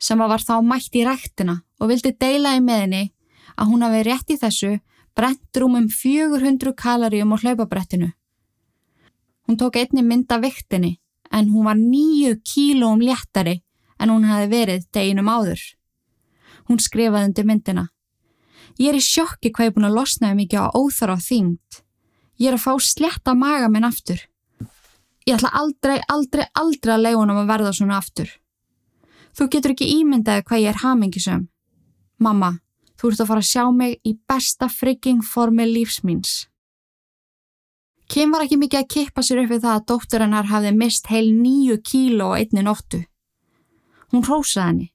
[0.01, 3.11] sem var þá mætt í rættina og vildi deila í meðinni
[3.57, 4.73] að hún hafi rétt í þessu
[5.15, 8.11] brent rúmum 400 kaloríum á hlaupabrettinu.
[9.47, 10.97] Hún tók einni mynda viktinni
[11.33, 13.61] en hún var 9 kílóum léttari
[13.99, 15.61] en hún hafi verið deginum áður.
[16.69, 17.87] Hún skrifaði undir myndina.
[18.79, 21.81] Ég er í sjokki hvað ég er búin að losnaði mikið á óþara þyngd.
[22.40, 24.23] Ég er að fá sletta maga minn aftur.
[25.29, 28.31] Ég ætla aldrei, aldrei, aldrei að leiða honum að verða svona aftur.
[29.37, 31.49] Þú getur ekki ímyndaði hvað ég er hamingisum.
[32.19, 32.55] Mamma,
[32.99, 36.50] þú ert að fara að sjá mig í besta frigging formi lífsmýns.
[38.11, 41.11] Kim var ekki mikið að kippa sér upp við það að dóttur hennar hafði mist
[41.12, 43.05] heil nýju kíló á einni nóttu.
[44.11, 44.87] Hún rósaði henni,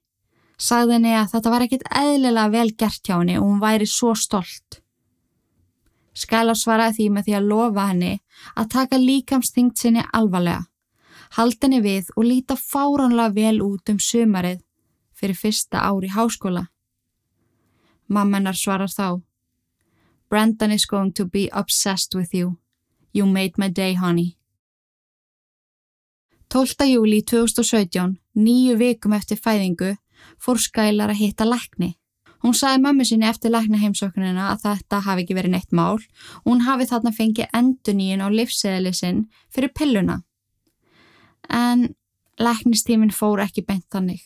[0.60, 4.12] sagði henni að þetta var ekkit eðlilega vel gert hjá henni og hún væri svo
[4.12, 4.82] stolt.
[6.16, 8.14] Skælar svaraði því með því að lofa henni
[8.54, 10.66] að taka líkamstingt sinni alvarlega
[11.34, 14.62] haldinni við og líta fáránlega vel út um sömarið
[15.16, 16.66] fyrir fyrsta ári háskóla.
[18.08, 19.22] Mammenar svarar þá
[20.28, 22.58] Brendan is going to be obsessed with you.
[23.16, 24.36] You made my day, honey.
[26.52, 26.84] 12.
[26.84, 29.94] júli 2017, nýju vikum eftir fæðingu,
[30.36, 31.94] fór Skælar að hitta lækni.
[32.44, 36.60] Hún saði mömmu sinni eftir læknaheimsóknina að þetta hafi ekki verið neitt mál og hún
[36.66, 40.18] hafi þarna fengið enduníin á livseðli sinn fyrir pilluna
[41.48, 41.88] en
[42.36, 44.20] læknistímin fór ekki beint þannig.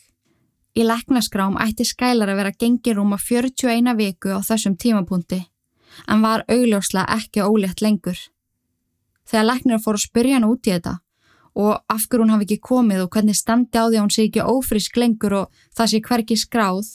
[0.75, 5.41] Í læknaskrám ætti skælar að vera gengirúma 41 viku á þessum tímapunkti,
[6.11, 8.19] en var augljóslega ekki ólétt lengur.
[9.31, 10.97] Þegar læknir fór að spyrja hann út í þetta
[11.61, 14.27] og af hverju hún hafi ekki komið og hvernig standi á því að hún sé
[14.27, 16.91] ekki ófrísk lengur og það sé hverki skráð,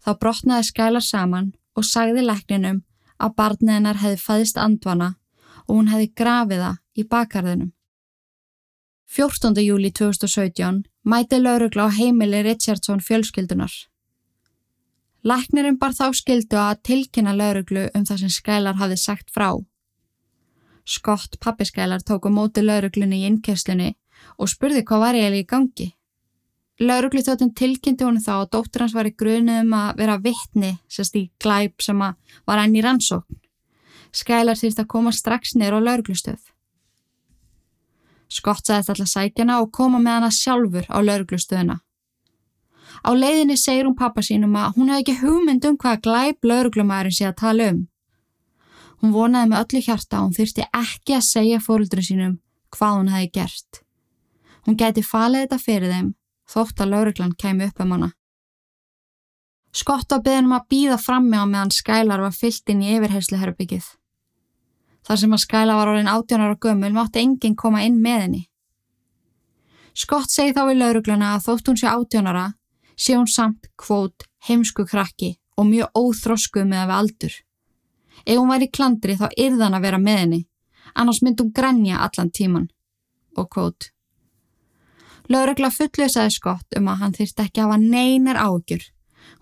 [0.00, 2.80] þá brotnaði skælar saman og sagði lækninum
[3.20, 5.10] að barnið hennar hefði fæðist andvana
[5.66, 7.72] og hún hefði grafiða í bakarðinum.
[9.10, 9.58] 14.
[9.60, 13.72] júli 2017 mæti laurugla á heimili Richardson fjölskyldunar.
[15.24, 19.58] Læknirinn bar þá skildu að tilkynna lauruglu um það sem Skælar hafði sagt frá.
[20.90, 23.92] Skott pappi Skælar tók á móti lauruglunni í innkesslunni
[24.42, 25.88] og spurði hvað var eiginlega í gangi.
[26.80, 30.70] Lauruglu þjóttin tilkynnti honum þá að dóttur hans var í grunum um að vera vittni
[30.90, 33.38] sérst í glæp sem var enn í rannsókn.
[34.10, 36.40] Skælar þýrst að koma strax niður á lauruglustöð.
[38.30, 41.78] Skott sagðist alltaf sækjana og koma með hana sjálfur á lauruglustöðuna.
[43.06, 47.18] Á leiðinni segir hún pappa sínum að hún hefði ekki hugmynd um hvaða glæp lauruglumæðurinn
[47.20, 47.80] sé að tala um.
[49.00, 52.34] Hún vonaði með öllu hjarta að hún þurfti ekki að segja fóröldru sínum
[52.74, 53.82] hvað hún hefði gert.
[54.66, 56.10] Hún gæti falið þetta fyrir þeim
[56.50, 58.10] þótt að lauruglan kemi upp um hana.
[59.72, 63.86] Skott var beðin um að býða frammi á meðan skælar var fyllt inn í yfirhersluherbyggið.
[65.06, 68.42] Þar sem að skæla var orðin átjónar og gömul mátti enginn koma inn með henni.
[69.94, 72.46] Skott segi þá í laurugluna að þótt hún sé átjónara
[73.00, 77.34] sé hún samt kvót heimsku krakki og mjög óþroskuð með að við aldur.
[78.26, 80.40] Ef hún væri klandri þá yrðan að vera með henni,
[80.94, 82.68] annars myndi hún grænja allan tíman.
[83.38, 83.90] Og kvót.
[85.30, 88.82] Laurugla fullauðsaði skott um að hann þyrst ekki að hafa neinar ágjur.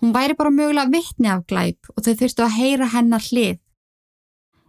[0.02, 3.56] Hún væri bara mögulega vittni af glæp og þau þyrstu að heyra hennar hlið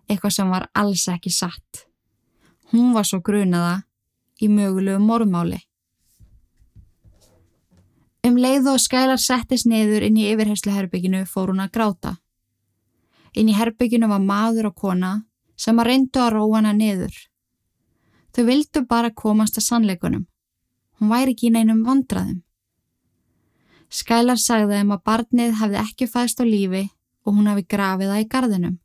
[0.09, 1.85] eitthvað sem var alls ekki satt.
[2.73, 3.81] Hún var svo grunaða
[4.41, 5.59] í mögulegu morðmáli.
[8.25, 12.15] Um leið og skælar settist niður inn í yfirherslu herbygginu fór hún að gráta.
[13.37, 15.13] Inn í herbygginu var maður og kona
[15.59, 17.15] sem að reyndu að róa hana niður.
[18.33, 20.27] Þau vildu bara komast að sannleikunum.
[20.99, 22.41] Hún væri ekki í neinum vandraðum.
[23.89, 26.85] Skælar sagði þeim að barnið hefði ekki fæðst á lífi
[27.25, 28.79] og hún hafi grafið það í gardinum.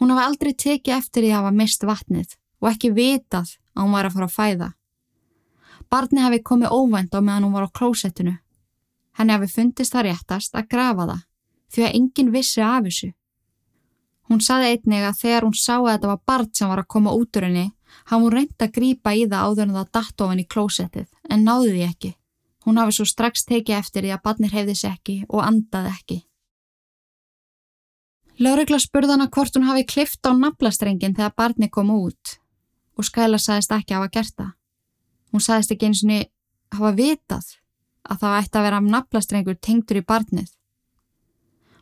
[0.00, 3.96] Hún hafa aldrei tekið eftir því að hafa mist vatnið og ekki vitað að hún
[3.96, 4.68] var að fara að fæða.
[5.90, 8.38] Barni hafi komið óvænt á meðan hún var á klósettinu.
[9.18, 11.24] Henni hafi fundist það réttast að grafa það
[11.70, 13.10] því að enginn vissi af þessu.
[14.30, 17.12] Hún saði einnig að þegar hún sá að þetta var barn sem var að koma
[17.18, 17.64] út úr henni,
[18.06, 21.42] hafði hún reynd að grýpa í það áður en það datt ofan í klósettið en
[21.48, 22.10] náði því ekki.
[22.64, 26.18] Hún hafi svo strax tekið eftir því að barnir hefðis ekki og andaði ekki.
[28.40, 32.38] Lörugla spurði hana hvort hún hafi klift á naflastrengin þegar barni kom út
[32.96, 34.54] og Skæla sagðist ekki hafa gert það.
[35.34, 37.52] Hún sagðist ekki eins og hafa vitað
[38.06, 40.50] að það ætti að vera naflastrengur tengdur í barnið.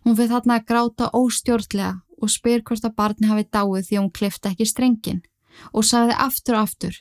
[0.05, 4.13] Hún fyrir þarna að gráta óstjórnlega og spyr hvort að barni hafi dáið því hún
[4.19, 5.21] klifta ekki strengin
[5.73, 6.95] og sagði aftur og aftur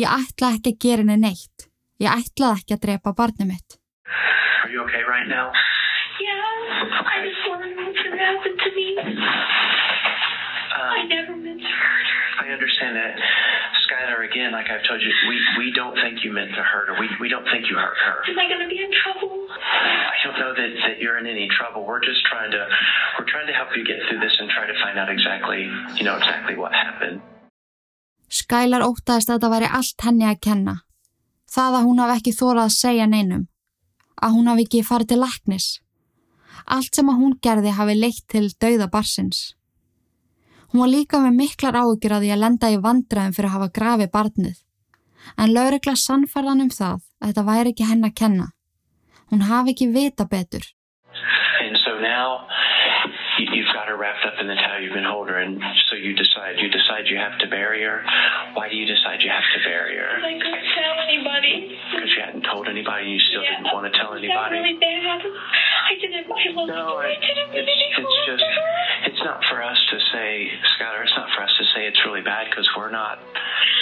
[0.00, 1.68] ég ætla ekki að gera henni neitt.
[2.00, 3.78] Ég ætlaði ekki að drepa barnið mitt.
[4.64, 5.52] Are you okay right now?
[6.20, 6.40] Yeah,
[7.12, 8.88] I just want to know what's happened to me.
[10.76, 12.26] I Um, never meant to hurt her.
[12.44, 13.14] I understand that.
[14.36, 16.94] Again, like I've told you, we, we don't think you meant to hurt her.
[17.00, 18.20] We, we don't think you hurt her.
[18.28, 19.32] Am I going to be in trouble?
[19.48, 21.86] I don't know that, that you're in any trouble.
[21.88, 22.68] We're just trying to
[23.16, 25.64] we're trying to help you get through this and try to find out exactly
[25.96, 27.24] you know exactly what happened.
[28.28, 30.74] Skælar óttaðist að þetta væri allt henni að kenna.
[31.48, 33.44] Það að hún hafi ekki þórað að segja neinum.
[34.20, 35.66] Að hún hafi ekki farið til laknis.
[36.68, 39.56] Allt sem að hún gerði hafi leitt til dauða barsins.
[40.70, 43.74] Hún var líka með miklar áhyggjur að því að lenda í vandræðum fyrir að hafa
[43.78, 44.56] grafið barnið.
[45.36, 48.48] En laurugla sannfærðan um það að þetta væri ekki henn að kenna.
[49.30, 50.66] Hún hafi ekki vita betur.
[54.26, 57.16] Up in the towel you've been holding her, and so you decide you decide you
[57.16, 58.02] have to bury her.
[58.54, 60.18] Why do you decide you have to bury her?
[60.18, 61.78] I couldn't tell anybody.
[61.94, 63.62] Because you hadn't told anybody, and you still Yeah.
[63.62, 64.58] didn't want to tell anybody.
[64.58, 65.22] really bad?
[65.22, 66.26] I didn't.
[66.26, 68.44] I love No, I didn't it's, it's just,
[69.06, 72.20] it's not for us to say, Skylar, it's not for us to say it's really
[72.22, 73.18] bad because we're not,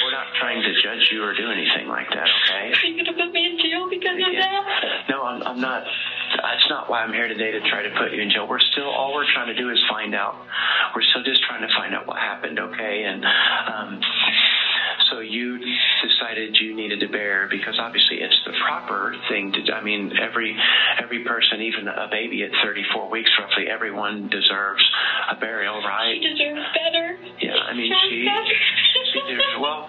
[0.05, 2.73] we're not trying to judge you or do anything like that, okay?
[2.77, 4.41] Are you to put me in jail because of Yeah.
[4.45, 5.09] that?
[5.09, 5.85] No, I'm, I'm not,
[6.37, 8.47] that's not why I'm here today to try to put you in jail.
[8.49, 10.35] We're still, all we're trying to do is find out,
[10.95, 13.05] we're still just trying to find out what happened, okay?
[13.07, 14.01] And, um,
[15.11, 15.59] so you
[16.03, 19.73] decided you needed to bear because obviously it's the proper thing to do.
[19.73, 20.57] I mean, every
[21.03, 24.83] every person, even a baby at 34 weeks roughly, everyone deserves
[25.31, 26.17] a burial, right?
[26.21, 27.19] She deserves better.
[27.41, 28.27] Yeah, I mean, she-
[29.23, 29.89] deserves- well,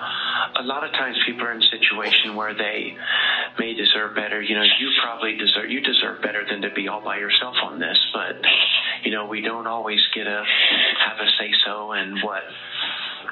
[0.58, 2.96] a lot of times people are in a situation where they
[3.60, 4.42] may deserve better.
[4.42, 7.80] You know, you probably deserve you deserve better than to be all by yourself on
[7.80, 8.38] this, but
[9.04, 10.44] you know, we don't always get a
[11.00, 12.44] have a say so in what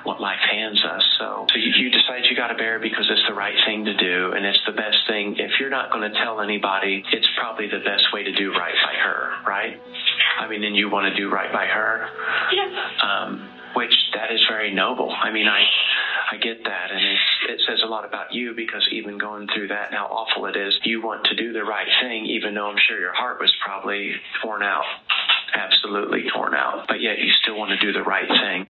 [0.04, 1.04] what life hands us.
[1.18, 3.94] So, so you, you decide you got to bear because it's the right thing to
[3.96, 5.38] do, and it's the best thing.
[5.40, 8.76] If you're not going to tell anybody, it's probably the best way to do right
[8.84, 9.80] by her, right?
[10.40, 12.10] I mean, and you want to do right by her
[12.52, 12.90] Yeah.
[13.02, 15.10] um, which that is very noble.
[15.10, 15.64] I mean, I
[16.34, 17.22] I get that, and it,
[17.54, 20.58] it says a lot about you because even going through that and how awful it
[20.58, 23.54] is, you want to do the right thing, even though I'm sure your heart was
[23.64, 24.88] probably torn out,
[25.54, 28.66] absolutely torn out, but yet you still want to do the right thing.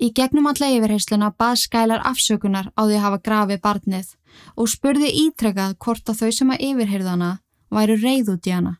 [0.00, 4.12] Í gegnum alla yfirheysluna bað Skælar afsökunar á því að hafa grafið barnið
[4.56, 7.32] og spurði ítrekað hvort að þau sem að yfirheyrðu hana
[7.74, 8.78] væru reyð út í hana.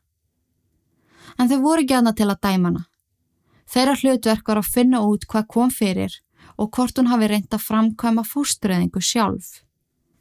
[1.37, 2.87] En þau voru ekki hana til að dæma hana.
[3.69, 6.17] Þeirra hlutverk var að finna út hvað kom fyrir
[6.59, 9.63] og hvort hún hafi reynd að framkvæma fóstureyðingu sjálf.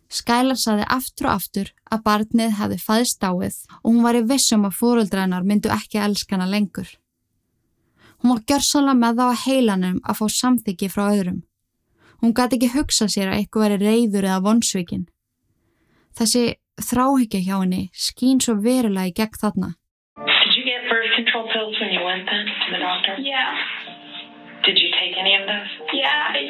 [0.08, 4.64] Skælar saði aftur og aftur að barnið hefði fæðist dáið og hún var í vissum
[4.68, 6.88] að fóruldrænar myndu ekki elska hana lengur.
[8.22, 11.42] Hún var gjörsanlega með þá að heilanum að fá samþyggi frá öðrum.
[12.22, 15.06] Hún gæti ekki hugsa sér að eitthvað veri reyður eða vonsvikin.
[16.18, 16.46] Þessi
[16.82, 19.74] þráhyggja hjá henni skín svo verulega í gegn þarna.
[20.18, 22.02] Did you get birth control pills when you
[24.68, 25.72] Did you take any of those?
[25.96, 26.12] Yeah.
[26.12, 26.44] I,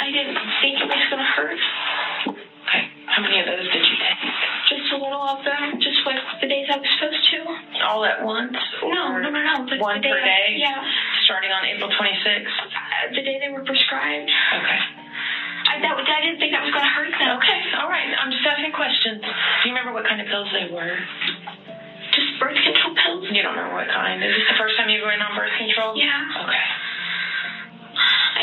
[0.00, 1.60] I didn't think it was going to hurt.
[2.64, 2.82] Okay.
[3.12, 4.32] How many of those did you take?
[4.72, 5.76] Just a little of them.
[5.84, 7.38] Just like the days I was supposed to.
[7.84, 8.56] All at once?
[8.80, 9.68] No, no, no, no.
[9.68, 10.46] The, One the day per I- day?
[10.56, 10.80] yeah.
[11.28, 12.48] Starting on April 26th?
[12.48, 14.32] Uh, the day they were prescribed.
[14.32, 14.80] Okay.
[15.68, 17.36] I, that, was- I didn't think that was going to hurt them.
[17.36, 18.08] Okay, all right.
[18.16, 19.20] I'm just asking questions.
[19.20, 20.96] Do you remember what kind of pills they were?
[22.16, 23.24] Just birth control pills.
[23.28, 24.24] You don't remember what kind.
[24.24, 25.96] Is this the first time you went on birth control?
[25.96, 26.44] Yeah.
[26.44, 26.64] Okay.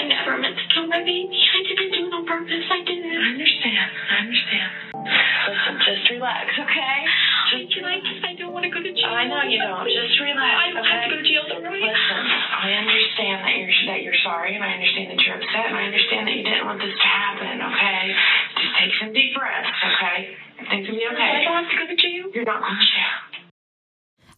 [0.09, 1.29] I never meant to kill my baby.
[1.29, 2.65] I didn't do it on purpose.
[2.65, 3.13] I I didn't.
[3.13, 3.89] understand.
[4.09, 4.69] I understand.
[4.89, 6.97] Listen, just relax, okay?
[7.05, 9.05] I, like, I don't want to go to jail.
[9.05, 9.85] I know you don't.
[9.85, 11.13] Just relax, I don't have to okay?
[11.13, 11.77] go to jail, though, right?
[11.77, 15.77] Listen, I understand that you're that you're sorry, and I understand that you're upset, and
[15.77, 17.53] I understand that you didn't want this to happen.
[17.69, 18.01] Okay,
[18.57, 19.77] just take some deep breaths.
[19.93, 20.17] Okay,
[20.73, 21.45] things will be I okay.
[21.45, 22.25] don't have to go to jail.
[22.33, 23.13] You're not going to jail.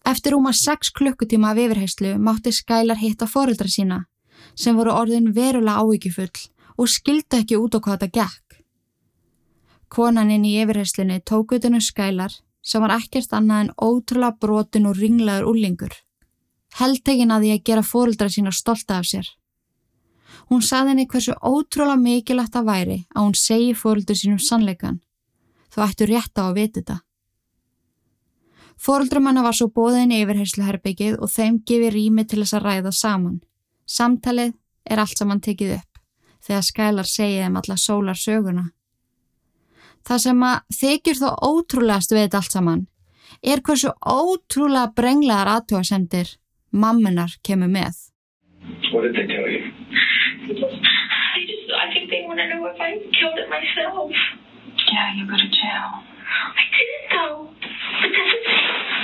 [0.03, 4.10] Eftir rúma 6 klukkutíma af yfirheyslu mátti Skælar hitta foreldra sína
[4.55, 8.61] sem voru orðin verulega áhyggjufull og skildu ekki út á hvað þetta gekk.
[9.91, 14.97] Konan inn í yfirheyslunni tók utanum Skælar sem var ekkert annað en ótrúlega brotin og
[15.01, 15.93] ringlaður úrlingur.
[16.79, 19.27] Heldtegin að því að gera foreldra sína stolta af sér.
[20.47, 25.01] Hún saði henni hversu ótrúlega mikilvægt það væri að hún segi foreldra sínum sannleikan.
[25.71, 26.97] Þú ættu rétt á að vita þetta.
[28.81, 32.93] Fóruldrum hennar var svo bóðin í yfirhersluherbyggið og þeim gefið rými til þess að ræða
[32.97, 33.41] saman.
[33.85, 34.53] Samtalið
[34.89, 35.99] er allt saman tekið upp
[36.41, 38.63] þegar skælar segið þeim alla sólar söguna.
[40.07, 42.87] Það sem að þykjur þó ótrúlegast við þetta allt saman
[43.41, 46.35] er hversu ótrúlega brenglaðar aðtjóðasendir
[46.71, 47.93] mammunar kemur með.
[48.91, 49.61] What did they tell you?
[50.41, 54.11] I just, I just, I think they want to know if I killed it myself.
[54.91, 55.91] Yeah, you go to jail.
[56.57, 57.49] I didn't though.
[58.01, 58.49] But that's.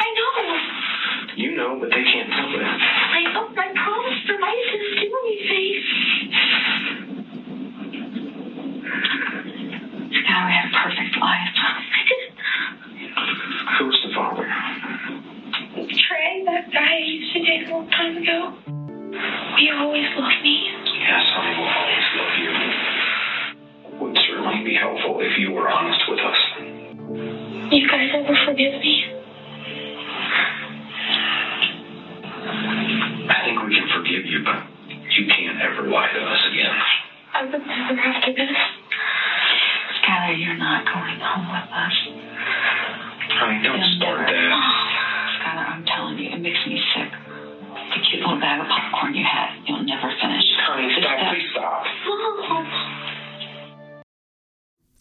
[0.01, 0.96] I know.
[1.36, 2.78] You know, but they can't tell that.
[2.80, 3.47] I know.
[3.57, 6.76] I promised them I didn't do anything.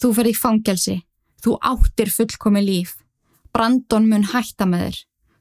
[0.07, 0.93] Þú fer í fangelsi.
[1.43, 2.93] Þú áttir fullkomi líf.
[3.51, 4.99] Brandon mun hætta með þér.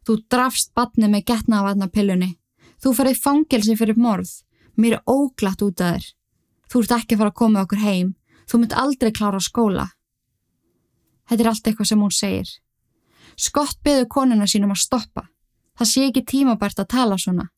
[0.09, 2.31] Þú drafst batni með getnaðavatna pillunni.
[2.81, 4.31] Þú fer í fangelsi fyrir morð.
[4.73, 6.09] Mér er óglatt út af þér.
[6.65, 8.09] Þú ert ekki að fara að koma okkur heim.
[8.49, 9.87] Þú mynd aldrei klára skóla.
[11.29, 12.57] Þetta er allt eitthvað sem hún segir.
[13.37, 15.27] Skott beður konuna sínum að stoppa.
[15.77, 17.51] Það sé ekki tímabært að tala svona.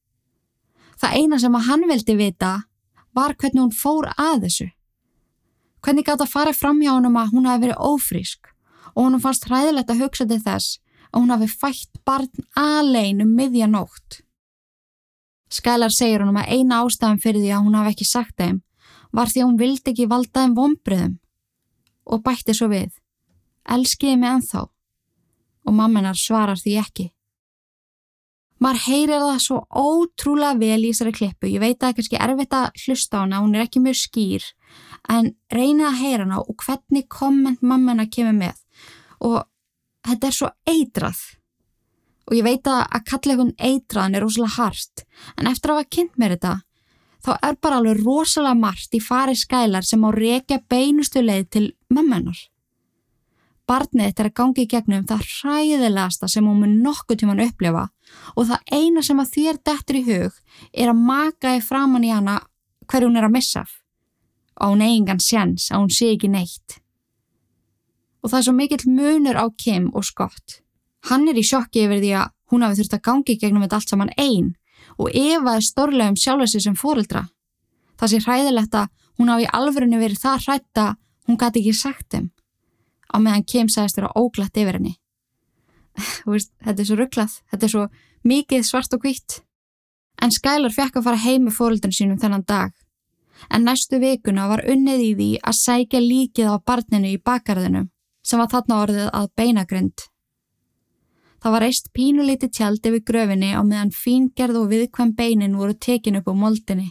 [0.99, 2.55] Það eina sem að hann vildi vita
[3.16, 4.74] var hvernig hún fór að þessu.
[5.86, 8.51] Hvernig gátt að fara fram hjá honum að hún hafi verið ófrísk
[8.93, 10.80] og honum fannst hræðilegt að hugsa til þess
[11.11, 14.21] að hún hafi fætt barn alein um miðja nótt.
[15.53, 18.61] Skælar segir honum að eina ástæðan fyrir því að hún hafi ekki sagt þeim
[19.15, 21.13] var því að hún vildi ekki valda þeim vombriðum
[22.07, 22.89] og bætti svo við.
[23.67, 24.65] Elskiði mig ennþá
[25.67, 27.07] og mammenar svarar því ekki.
[28.63, 31.49] Maður heyrir það svo ótrúlega vel í þessari klippu.
[31.51, 33.99] Ég veit að það er kannski erfitt að hlusta á hana, hún er ekki mjög
[34.01, 34.47] skýr
[35.09, 38.59] en reynið að heyra hana og hvernig komment mammana kemur með.
[39.23, 39.41] Og
[40.07, 41.19] þetta er svo eitrað.
[42.27, 45.05] Og ég veit að að kalla einhvern eitraðan er rosalega hart.
[45.37, 46.57] En eftir að hafa kynnt mér þetta
[47.27, 51.65] þá er bara alveg rosalega margt í fari skælar sem á rekja beinustu leið til
[51.91, 52.37] mammanar
[53.67, 57.89] Barnið þetta er að gangi í gegnum það hræðilegasta sem hún mun nokkuð tíman upplifa.
[58.39, 60.37] Og það eina sem að þér dettur í hug
[60.71, 62.37] er að maka í framann í hana
[62.87, 63.65] hverju hún er að missa
[64.58, 66.80] á hún eigingan sjens að hún sé ekki neitt.
[68.24, 70.62] Og það er svo mikill munur á Kim og Scott.
[71.10, 73.93] Hann er í sjokki yfir því að hún hafi þurft að gangi gegnum þetta allt
[73.93, 74.53] saman einn
[74.97, 77.28] og efaði stórlega um sjálfa sig sem fóreldra.
[77.97, 80.97] Það sé hræðilegt að hún hafi í alvörinu verið það hrætt að
[81.28, 82.32] hún gæti ekki sagt þeim
[83.14, 84.95] á meðan Kim sagðist vera óglatt yfir henni.
[86.30, 87.86] Veist, þetta er svo rugglað, þetta er svo
[88.28, 89.39] mikið svart og hvitt.
[90.22, 92.74] En Skylar fekk að fara heim með fóreldrun sínum þennan dag.
[93.49, 97.88] En næstu vikuna var unnið í því að sækja líkið á barninu í bakarðinu
[98.27, 100.05] sem var þarna orðið að beinagrind.
[101.38, 106.17] Það var reist pínulíti tjald yfir gröfinni á meðan fíngerð og viðkvæm beinin voru tekin
[106.19, 106.89] upp á moldinni.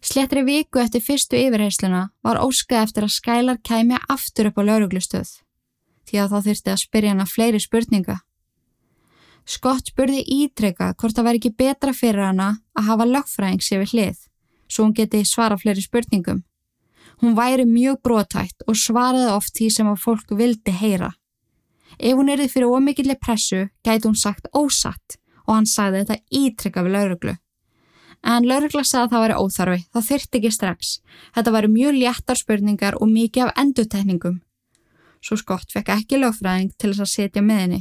[0.00, 5.36] Slettri viku eftir fyrstu yfirheysluna var óskað eftir að Skylar kæmi aftur upp á lauruglustöð
[6.08, 8.16] því að þá þyrfti að spyrja hana fleiri spurninga.
[9.44, 13.94] Scott spurði ítrekka hvort það væri ekki betra fyrir hana að hafa lögfræðing sér við
[13.94, 14.26] hlið
[14.70, 16.44] svo hún geti svara fleiri spurningum.
[17.20, 21.10] Hún væri mjög brotætt og svaraði oft því sem að fólk vildi heyra.
[21.98, 26.84] Ef hún erði fyrir ómikilli pressu gæti hún sagt ósatt og hann sagði þetta ítrekka
[26.86, 27.34] við lauruglu.
[28.20, 30.90] En laurugla sagði að það væri óþarfi, það þyrtti ekki strax.
[31.34, 34.40] Þetta væri mjög léttar spurningar og mikið af endutekningum.
[35.20, 37.80] Svo Scott fekk ekki lögfræðing til þess að setja með henni.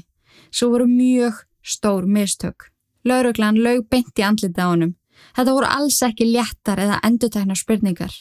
[0.52, 2.70] Svo voru mjög stór mistök.
[3.08, 4.96] Lauruglan lög beint í andlitið á honum.
[5.36, 8.13] Þetta voru alls ekki léttar eða enduteknar spurningar.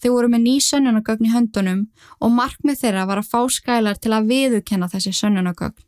[0.00, 1.80] Þau voru með ný sönnunagögn í höndunum
[2.20, 5.84] og markmið þeirra var að fá skælar til að viðukenna þessi sönnunagögn.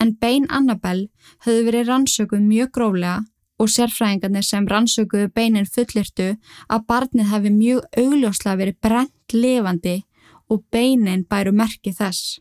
[0.00, 1.08] En Bein Annabelle
[1.46, 3.14] höfðu verið rannsökuð mjög gróflega
[3.60, 6.34] og sérfræðingarnir sem rannsökuðu beinin fullirtu
[6.68, 9.96] að barnið hefði mjög augljóslega verið brent lifandi
[10.50, 12.40] og beinin bæru merki þess.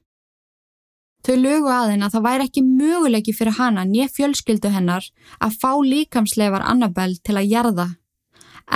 [1.26, 5.08] Þau lögu aðeins að það væri ekki möguleiki fyrir hana nýja fjölskyldu hennar
[5.44, 7.88] að fá líkamsleifar Annabelle til að jarða.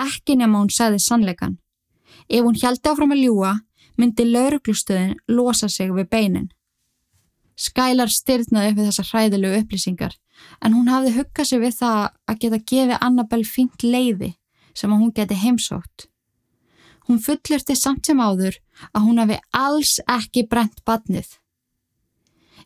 [0.04, 1.58] Ekki nema hún segði sannleikan.
[2.28, 3.54] Ef hún hjælti áfram að ljúa,
[3.98, 6.50] myndi lauruglustöðin losa sig við beinin.
[7.56, 10.16] Skælar styrnaði upp við þessar hræðilegu upplýsingar,
[10.66, 14.34] en hún hafði huggað sig við það að geta gefið Annabelle fínt leiði
[14.74, 16.08] sem að hún geti heimsótt.
[17.08, 18.58] Hún fullirti samt sem áður
[18.92, 21.28] að hún hafi alls ekki brent badnið.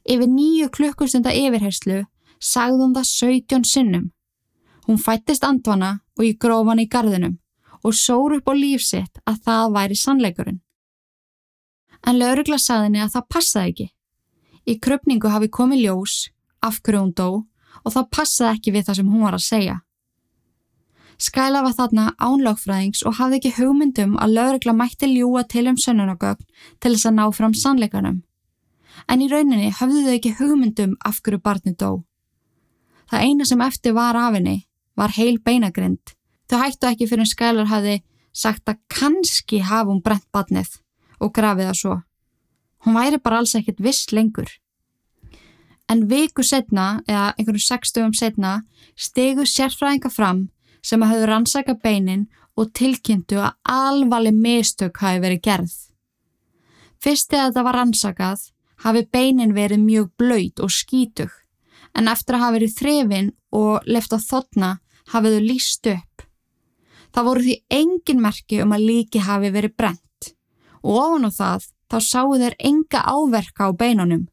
[0.07, 2.03] Yfir nýju klukkustunda yfirherslu
[2.39, 4.05] sagði hún það 17 sinnum.
[4.87, 7.35] Hún fættist andvana og ég gróf hann í gardinum
[7.83, 10.61] og sór upp á líf sitt að það væri sannleikurinn.
[12.07, 13.87] En laurugla sagði henni að það passaði ekki.
[14.67, 16.15] Í krupningu hafi komið ljós,
[16.61, 17.29] af hverju hún dó
[17.83, 19.75] og það passaði ekki við það sem hún var að segja.
[21.17, 26.45] Skæla var þarna ánlagfræðings og hafði ekki hugmyndum að laurugla mætti ljúa til um sönnunagögn
[26.79, 28.21] til þess að ná fram sannleikanum.
[29.05, 32.03] En í rauninni höfðu þau ekki hugmyndum af hverju barni dó.
[33.07, 34.57] Það eina sem eftir var af henni
[34.97, 36.15] var heil beinagrind.
[36.49, 38.01] Þau hættu ekki fyrir en Skælar hafði
[38.33, 40.79] sagt að kannski hafa hún brent barnið
[41.21, 41.95] og grafið það svo.
[42.85, 44.49] Hún væri bara alls ekkert viss lengur.
[45.87, 48.61] En viku setna, eða einhvern sextugum setna,
[48.95, 50.49] stegu sérfræðinga fram
[50.83, 52.27] sem að hafðu rannsaka beinin
[52.57, 55.75] og tilkynntu að alvarleg mistök hafi verið gerð.
[56.99, 58.45] Fyrst þegar þetta var rannsakað
[58.83, 61.31] hafi beinin verið mjög blöyt og skítug,
[61.97, 64.71] en eftir að hafa verið þrefin og left á þotna
[65.13, 66.25] hafið þau líst upp.
[67.13, 70.31] Það voru því engin merki um að líki hafi verið brent
[70.83, 74.27] og ofan á það þá sáu þeir enga áverka á beinunum.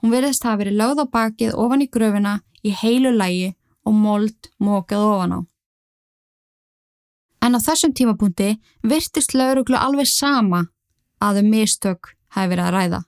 [0.00, 3.54] Hún verðist hafa verið lögð á bakið ofan í gröfina í heilu lægi
[3.84, 5.40] og mold mókað ofan á.
[7.44, 8.54] En á þessum tímapunkti
[8.84, 10.66] virtist lauruglu alveg sama
[11.20, 13.00] að um mistök hafi verið að ræða.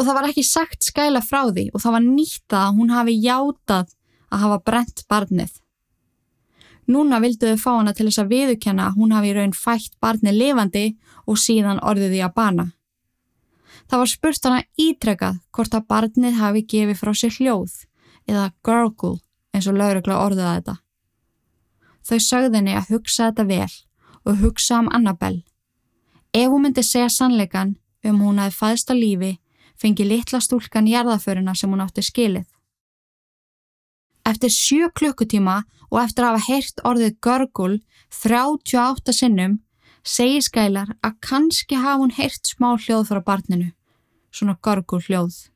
[0.00, 3.16] Og það var ekki sagt skæla frá því og það var nýtt að hún hafi
[3.20, 3.90] játað
[4.32, 5.50] að hafa brent barnið.
[6.90, 9.98] Núna vildu þau fá hana til þess að viðukenna að hún hafi í raun fætt
[10.00, 10.84] barnið lifandi
[11.28, 12.66] og síðan orðið því að bana.
[13.90, 17.76] Það var spurt hana ítrekað hvort að barnið hafi gefið frá sér hljóð
[18.30, 19.18] eða gurgle
[19.52, 20.76] eins og laurugla orðuða þetta.
[22.08, 23.76] Þau sögðinni að hugsa þetta vel
[24.24, 25.44] og hugsa um Annabelle.
[26.32, 27.76] Ef hún myndi segja sannleikan
[28.06, 29.36] um hún aðeins fæðst á lífi,
[29.80, 32.46] fengi litla stúlkan jarðaföruna sem hún átti skilið.
[34.28, 37.78] Eftir sjö klukkutíma og eftir að hafa heyrt orðið görgul
[38.12, 39.60] 38 sinnum,
[40.04, 43.70] segi skælar að kannski hafa hún heyrt smá hljóð frá barninu,
[44.30, 45.48] svona görgul hljóð.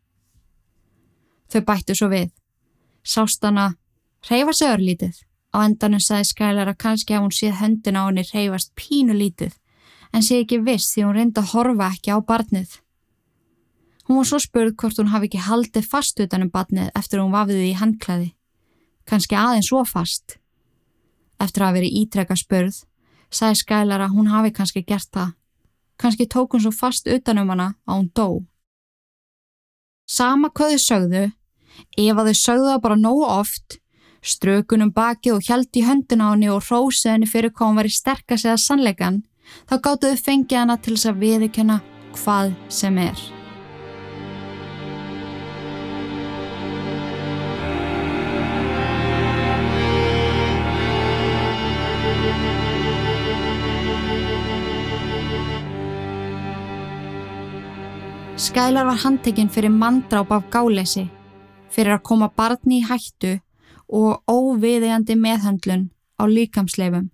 [1.53, 2.33] Þau bættu svo við.
[3.05, 3.75] Sást hana
[4.31, 5.21] reyfa sig örlítið.
[5.55, 9.53] Á endanum sagði Skælar að kannski hafa hún séð höndin á henni reyfast pínu lítið
[10.15, 12.81] en sé ekki viss því hún reyndi að horfa ekki á barnið.
[14.05, 17.71] Hún var svo spurð hvort hún hafi ekki haldið fast utanum barnið eftir hún vafiði
[17.71, 18.33] í handklæði.
[19.09, 20.39] Kannski aðeins svo fast.
[21.41, 22.83] Eftir að verið ítrekka spurð
[23.35, 25.33] sagði Skælar að hún hafi kannski gert það.
[26.01, 28.29] Kannski tók hún svo fast utanum hana að hún dó.
[30.05, 31.25] Sama hvað þau sögðu,
[31.97, 33.79] ef að þau sögðu það bara nógu oft
[34.25, 37.89] strökunum bakið og hjælti í höndin á henni og rósið henni fyrir hvað hún var
[37.89, 39.23] í sterkast eða sannleikan,
[39.69, 41.81] þá gáttuðu fengið hana til þess að viðkjöna
[42.17, 43.34] hvað sem er.
[58.45, 61.07] Skælar var handtekinn fyrir manndráp af gáleysi,
[61.73, 63.39] fyrir að koma barni í hættu
[63.89, 65.87] og óviðeigandi meðhandlun
[66.21, 67.07] á líkamsleifum.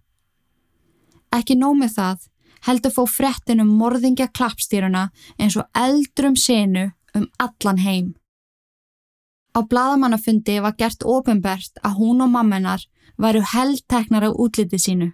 [1.30, 2.26] Ekki nómið það
[2.66, 5.04] heldur fó frettin um morðingja klappstýruna
[5.38, 8.12] eins og eldrum senu um allan heim.
[9.54, 12.88] Á bladamannafundi var gert ofinbert að hún og mammenar
[13.22, 15.12] væru heldteknar á útliti sínu.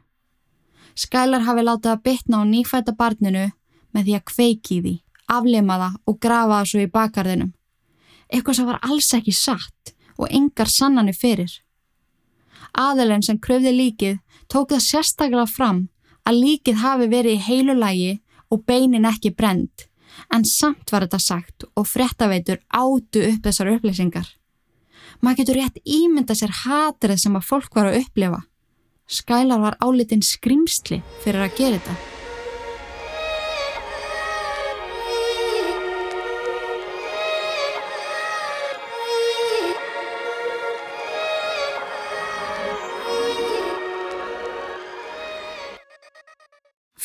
[0.97, 3.51] Skælar hafi látið að bytna á nýfæta barninu
[3.93, 7.53] með því að kveiki því, aflima það og grafa það svo í bakarðinum.
[8.33, 11.51] Eitthvað sem var alls ekki satt og engar sannanir fyrir.
[12.77, 14.17] Aðelin sem kröfði líkið
[14.53, 15.85] tók það sérstaklega fram
[16.27, 18.17] að líkið hafi verið í heilu lægi
[18.51, 19.87] og beinin ekki brend,
[20.33, 24.27] en samt var þetta sagt og frettaveitur átu upp þessar upplýsingar.
[25.21, 28.43] Maður getur rétt ímynda sér hatrið sem að fólk var að upplifa.
[29.07, 32.16] Skælar var álitinn skrimsli fyrir að gera þetta.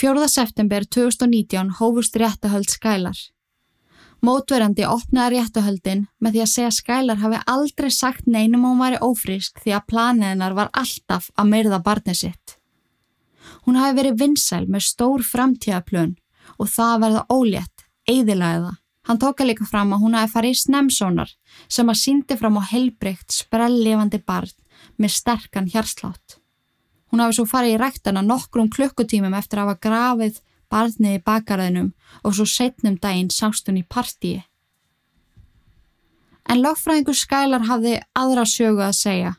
[0.02, 3.18] Fjórða september 2019 hófust réttahöld Skælar.
[4.26, 9.62] Mótverandi opnaði réttahöldin með því að segja Skælar hafi aldrei sagt neinum hún væri ófrísk
[9.62, 12.56] því að planiðinar var alltaf að myrða barnið sitt.
[13.70, 16.18] Hún hafi verið vinsæl með stór framtíðaplön
[16.58, 18.76] og það verða ólétt, eidilaðiða.
[19.06, 21.38] Hann tóka líka fram að hún hafi farið í snemsónar
[21.70, 24.58] sem að síndi fram á helbreykt sprelllefandi barn
[24.98, 26.41] með sterkan hjarslátt.
[27.12, 30.40] Hún hafi svo farið í ræktana nokkrum klukkutímum eftir að hafa grafið
[30.72, 31.92] barnið í bakaraðinum
[32.24, 34.40] og svo setnum daginn sást hún í partíi.
[36.50, 39.34] En lögfræðingur Skælar hafði aðra sögu að segja.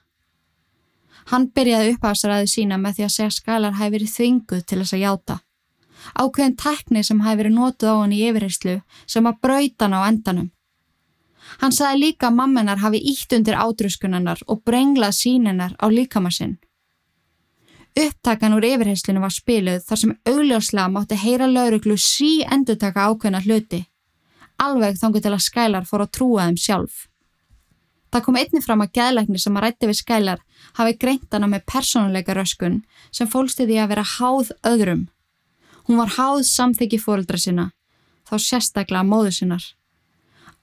[1.31, 5.05] Hann byrjaði uppháðsræðu sína með því að segja Skælar hafi verið þvinguð til þess að
[5.05, 5.37] játa.
[6.19, 10.01] Ákveðin tekni sem hafi verið nótuð á hann í yfirheyslu sem að brauta hann á
[10.09, 10.51] endanum.
[11.61, 16.59] Hann sagði líka að mammenar hafi ítt undir átruskunarnar og brenglað sínenar á líkamassinn.
[17.93, 23.83] Upptakan úr yfirheyslinu var spiluð þar sem augljóslega mátti heyra lauruglu sí endurtaka ákveðna hluti.
[24.65, 27.03] Alveg þangu til að skælar fór að trúa þeim sjálf.
[28.13, 30.41] Það kom einni fram að gæðleikni sem að rætti við skælar
[30.79, 32.81] hafi greint hana með persónuleika röskun
[33.11, 35.07] sem fólsti því að vera háð öðrum.
[35.89, 37.71] Hún var háð samþyggi fóruldra sinna,
[38.29, 39.65] þá sérstaklega móðu sinnar.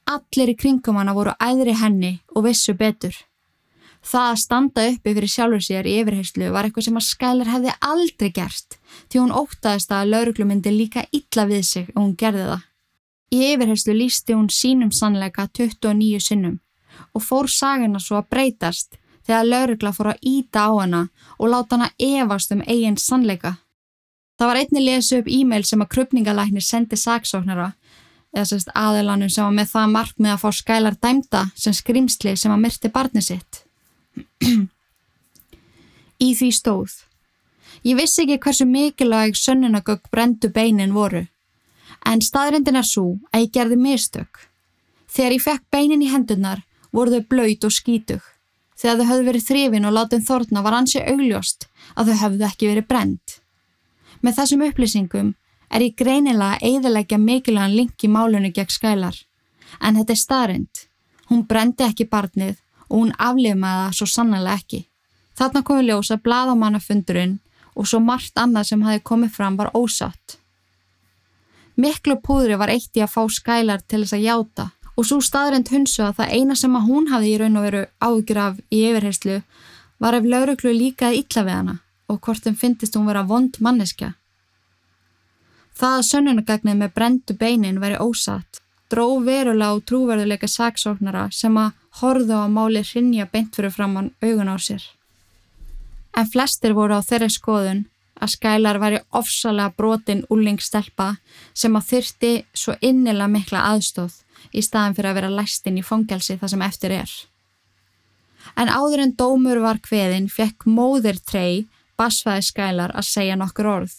[0.09, 3.13] Allir í kringum hana voru æðri henni og vissu betur.
[4.05, 7.75] Það að standa uppi fyrir sjálfur sér í yfirheyslu var eitthvað sem að Skælar hefði
[7.83, 8.79] aldrei gert
[9.11, 12.63] því hún óttaðist að lauruglu myndi líka illa við sig og hún gerði það.
[13.29, 16.57] Í yfirheyslu lísti hún sínum sannleika 29 sinnum
[17.13, 18.97] og fór sagina svo að breytast
[19.27, 21.01] þegar laurugla fór að íta á hana
[21.37, 23.57] og láta hana evast um eigin sannleika.
[24.39, 27.73] Það var einni lesu upp e-mail sem að krupningalæknir sendi saksóknara
[28.33, 32.53] eða sérst aðilanum sem var með það markmið að fá Skælar dæmda sem skrimsli sem
[32.53, 33.65] að myrti barni sitt.
[36.19, 36.95] Í því stóð.
[37.87, 41.23] Ég vissi ekki hversu mikilvæg sönnunagögg brendu beinin voru,
[42.05, 44.49] en staðrindin er svo að ég gerði mistök.
[45.09, 48.21] Þegar ég fekk beinin í hendunar voru þau blöyt og skítug.
[48.79, 52.69] Þegar þau höfðu verið þrifin og látið þórna var ansi augljóst að þau höfðu ekki
[52.69, 53.39] verið brend.
[54.21, 55.33] Með þessum upplýsingum
[55.69, 59.17] er ég greinilega að eiðilegja mikilvægan link í málunni gegn skælar.
[59.79, 60.85] En þetta er staðrind.
[61.29, 62.57] Hún brendi ekki barnið
[62.89, 64.81] og hún aflimaði það svo sannlega ekki.
[65.37, 67.37] Þarna komi ljós að bladamannafundurinn
[67.75, 70.37] og svo margt annað sem hafi komið fram var ósatt.
[71.79, 74.65] Miklu púðri var eitt í að fá skælar til þess að játa
[74.99, 77.83] og svo staðrind hunsu að það eina sem að hún hafði í raun og veru
[78.03, 79.37] ágjur af í yfirherslu
[80.03, 81.75] var ef lauruglu líkaði illa við hana
[82.11, 84.15] og hvort þeim fyndist hún vera vond manneskja.
[85.79, 88.59] Það að sönnunagagnið með brendu beinin veri ósatt
[88.89, 94.51] dró verulega og trúverðuleika saksóknara sem að horðu á máli hrinja beint fyrir framann augun
[94.51, 94.83] á sér.
[96.17, 97.85] En flestir voru á þeirri skoðun
[98.19, 101.13] að skælar væri ofsalega brotin úlingstelpa
[101.53, 104.19] sem að þyrti svo innilega mikla aðstóð
[104.51, 107.11] í staðan fyrir að vera læstinn í fangelsi það sem eftir er.
[108.55, 111.65] En áður en dómur var hveðin fekk móðir trey
[111.99, 113.95] basfaði skælar að segja nokkur orð.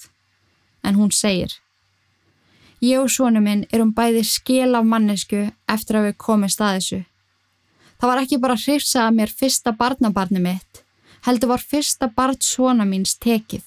[0.85, 1.61] En hún segir
[2.81, 7.01] Ég og sónu minn erum bæði skil af mannesku eftir að við komist að þessu.
[8.01, 10.81] Það var ekki bara hrifsað að mér fyrsta barnabarni mitt,
[11.27, 13.67] heldur var fyrsta barn svona míns tekið.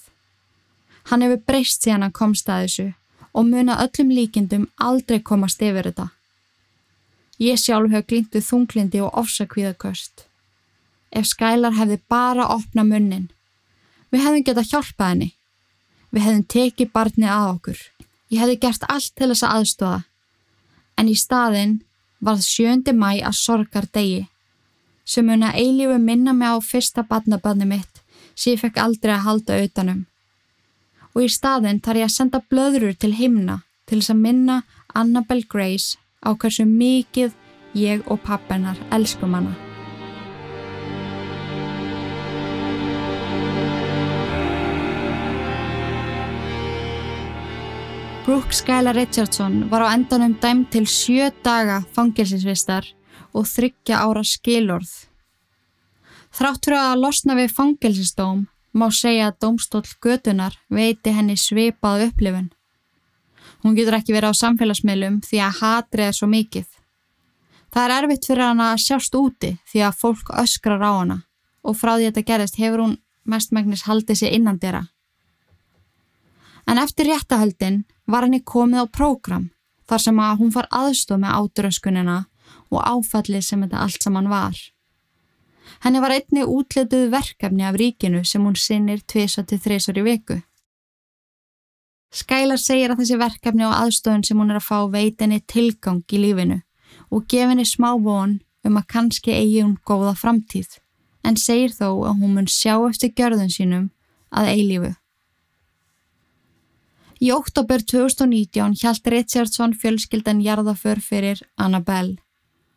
[1.12, 2.88] Hann hefur breyst síðan að komst að þessu
[3.34, 6.08] og muna öllum líkindum aldrei komast yfir þetta.
[7.42, 10.26] Ég sjálf hef glýntuð þunglindi og ofsakvíðaköst.
[11.14, 13.30] Ef skælar hefði bara opnað munnin,
[14.10, 15.30] við hefðum getað hjálpað henni.
[16.14, 17.80] Við hefðum tekið barni að okkur.
[18.34, 20.02] Ég hefði gert allt til þess að aðstóða.
[20.98, 21.80] En í staðinn
[22.24, 22.94] varð 7.
[22.94, 24.24] mæ að sorgar degi
[25.06, 28.02] sem mun að eilífu minna mig á fyrsta badnabanni mitt
[28.36, 30.06] sem ég fekk aldrei að halda auðanum.
[31.14, 34.62] Og í staðinn þar ég að senda blöðrur til himna til þess að minna
[34.96, 37.36] Annabelle Grace á hversu mikið
[37.78, 39.73] ég og pappennar elskum hana.
[48.26, 52.86] Brooke Skylar Richardson var á endanum dæmt til sjö daga fangilsinsvistar
[53.36, 54.92] og þryggja ára skilorð.
[56.32, 62.48] Þrátt fyrir að losna við fangilsistóm má segja að dómstól götunar veiti henni svipað upplifun.
[63.60, 66.68] Hún getur ekki verið á samfélagsmiðlum því að hatrið er svo mikið.
[67.76, 71.24] Það er erfitt fyrir hana að sjást úti því að fólk öskrar á hana
[71.60, 74.86] og frá því að þetta gerist hefur hún mestmægnis haldið sér innandera.
[76.64, 79.50] En eftir réttahöldin var henni komið á prógram
[79.90, 82.18] þar sem að hún far aðstof með áturöskunina
[82.72, 84.56] og áfallið sem þetta allt saman var.
[85.84, 90.40] Henni var einni útletuð verkefni af ríkinu sem hún sinnir tvisa til þreysar í viku.
[92.14, 96.04] Skælar segir að þessi verkefni og aðstofun sem hún er að fá veit henni tilgang
[96.14, 96.60] í lífinu
[97.10, 100.78] og gef henni smá von um að kannski eigi hún góða framtíð
[101.26, 103.90] en segir þó að hún mun sjá eftir gjörðun sínum
[104.30, 104.92] að eilífu.
[107.24, 112.18] Í oktober 2019 hjælt Richardson fjölskyldan jarðaför fyrir Annabelle.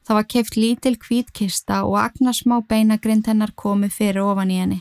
[0.06, 4.78] Það var keift lítil kvítkista og agnarsmá beinagrind hennar komi fyrir ofan í henni.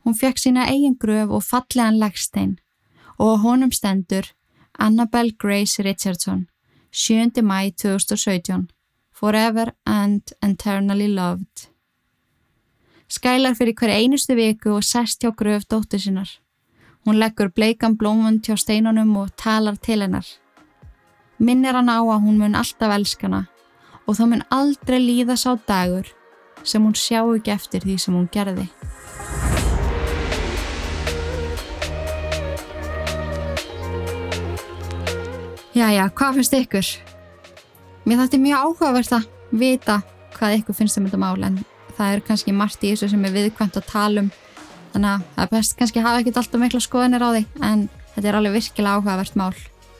[0.00, 2.54] Hún fekk sína eigin gröf og fallegan leggstein
[3.18, 4.30] og honum stendur
[4.78, 6.46] Annabelle Grace Richardson
[6.92, 7.42] 7.
[7.42, 8.70] mæ 2017
[9.12, 11.68] Forever and eternally loved.
[13.08, 16.30] Skælar fyrir hverja einustu viku og sest hjá gröf dóttur sinnar.
[17.06, 20.26] Hún leggur bleikan blómund hjá steinunum og talar til hennar.
[21.38, 23.44] Minnir hann á að hún mun alltaf elskana
[24.10, 26.08] og þá mun aldrei líða sá dagur
[26.66, 28.66] sem hún sjá ekki eftir því sem hún gerði.
[35.78, 36.90] Jæja, hvað finnst ykkur?
[38.02, 40.00] Mér þætti mjög áhugavert að vita
[40.34, 41.62] hvað ykkur finnst um þetta mál en
[41.94, 44.34] það er kannski margt í þessu sem er viðkvæmt að tala um
[44.96, 47.82] þannig að það er best kannski að hafa ekkert alltaf mikla skoðanir á því en
[48.14, 49.52] þetta er alveg virkilega áhugavert mál.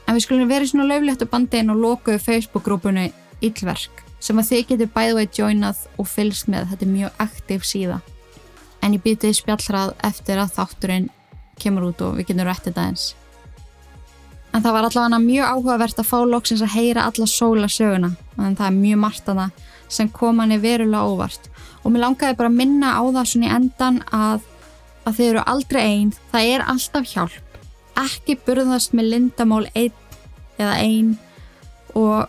[0.06, 3.10] En við skulum verið svona löfléttu bandin og lokuðu Facebook-grúpunu
[3.44, 7.66] Íllverk sem að þið getur bæðu að joinað og fylgst með þetta er mjög aktív
[7.68, 8.00] síða.
[8.80, 11.10] En ég býti spjallrað eftir að þátturinn
[11.60, 13.06] kemur út og við getum rættið það eins.
[14.54, 18.56] En það var allavega mjög áhugavert að fá loksins að heyra alla sóla söguna en
[18.56, 19.64] það er mjög margt að það
[19.98, 21.50] sem kom hann í verulega óvart
[21.82, 24.46] og mér langaði bara að minna á það svona í endan að,
[25.06, 27.60] að þið eru aldrei einn, það er alltaf hjálp.
[27.96, 29.94] Ekki burðast með lindamál einn
[30.58, 31.14] eða einn
[31.96, 32.28] og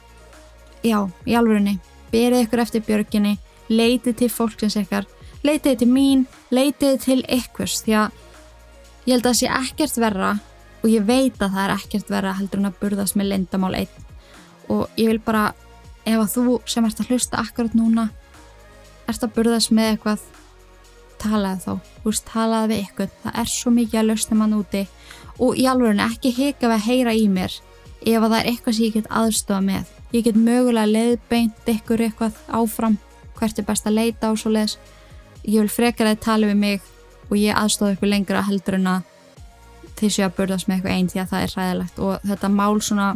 [0.85, 1.77] já, í alvörunni
[2.11, 3.35] berið ykkur eftir björginni
[3.67, 5.07] leitið til fólksins ykkar
[5.45, 8.21] leitið til mín, leitið til ykkurs því að
[9.07, 10.31] ég held að það sé ekkert verra
[10.81, 13.73] og ég veit að það er ekkert verið að heldur en að burðast með lindamál
[13.81, 14.05] einn.
[14.71, 15.43] Og ég vil bara
[16.07, 18.09] ef að þú sem ert að hlusta akkurat núna
[19.07, 20.25] ert að burðast með eitthvað
[21.21, 24.83] talaði þá, þú veist, talaði við ykkur það er svo mikið að lausna mann úti.
[25.37, 27.57] Og í alveg ekki hika við að heyra í mér.
[28.01, 29.95] Ef að það er eitthvað sem ég get aðstofa með.
[30.13, 32.97] Ég get mögulega leiðbeint ykkur eitthvað áfram.
[33.37, 34.77] Hvert er best að leita á svo leiðis
[35.47, 36.81] ég vil frekar að tala við mig
[37.29, 39.13] og ég aðstofa ykkur lengra heldur en að
[39.97, 42.81] þið séu að burðast með eitthvað einn því að það er ræðilegt og þetta mál
[42.83, 43.07] svona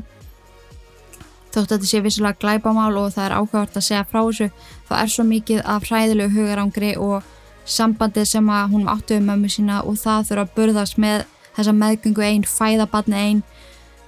[1.52, 4.47] þótt að þetta sé vissilega glæbamál og það er áhugavert að segja frá þessu
[4.88, 7.28] þá er svo mikið af hræðilegu hugarangri og
[7.66, 11.76] sambandið sem að hún áttu um mömmu sína og það þurfa að burðast með þessa
[11.76, 13.43] meðgöngu einn, fæðabatni einn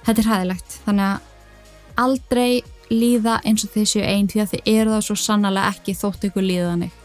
[0.06, 0.80] þetta er hræðilegt.
[0.84, 5.16] Þannig að aldrei líða eins og þið séu einn því að þið eru það svo
[5.22, 7.00] sannlega ekki þótt ykkur líðanig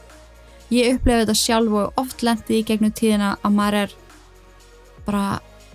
[0.74, 3.96] ég upplefi þetta sjálf og oft lendið í gegnum tíðina að maður er
[5.08, 5.24] bara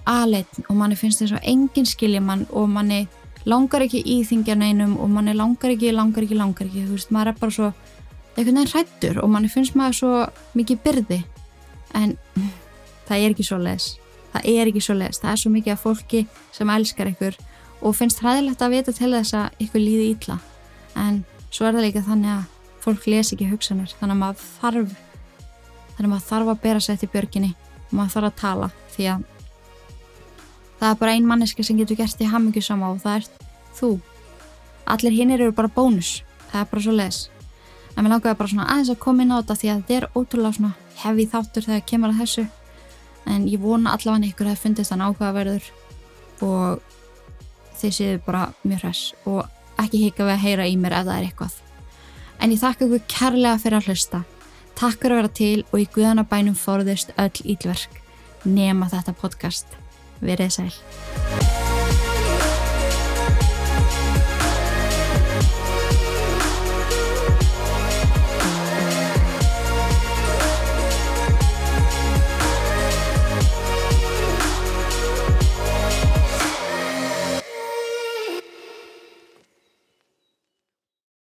[0.07, 3.05] aðleitn og manni finnst þess að enginn skilja mann og manni
[3.49, 6.85] langar ekki í þingjarneinum og manni langar ekki, langar ekki, langar ekki.
[6.87, 7.71] Þú veist, maður er bara svo
[8.35, 10.15] einhvern veginn hrættur og manni finnst maður svo
[10.59, 11.21] mikið byrði.
[11.95, 12.17] En
[13.07, 13.95] það er ekki svo les
[14.35, 16.25] það er ekki svo les, það er svo mikið af fólki
[16.55, 17.37] sem elskar ykkur
[17.85, 20.39] og finnst hræðilegt að vita til þess að ykkur líði ítla
[20.99, 21.21] en
[21.55, 22.49] svo er það líka þannig að
[22.85, 23.93] fólk les ekki hugsanir.
[23.97, 24.97] Þannig að maður þarf
[25.95, 27.53] þannig að maður þarf að bera sér til björginni.
[27.87, 29.23] Og maður þarf að tala því að
[30.81, 33.31] það er bara ein manneska sem getur gert því hamingjusama og það er
[33.79, 33.91] þú.
[34.93, 36.19] Allir hinn eru bara bónus.
[36.51, 37.23] Það er bara svo les
[37.95, 40.07] en mér langaði bara svona aðeins að koma inn á þetta því að þetta er
[40.19, 40.73] ótrúlega svona
[41.03, 42.45] hefi þáttur þegar kemur að þessu.
[43.25, 45.69] En ég vona allavega ykkur að það fundist þann áhugaverður
[46.45, 46.83] og
[47.81, 49.45] þið séu bara mjög hress og
[49.81, 51.59] ekki hika við að heyra í mér ef það er eitthvað.
[52.43, 54.25] En ég þakka ykkur kærlega fyrir að hlusta.
[54.75, 58.03] Takk fyrir að vera til og í guðanabænum forðist öll ílverk
[58.45, 59.79] nema þetta podcast.
[60.25, 61.84] Verið sæl.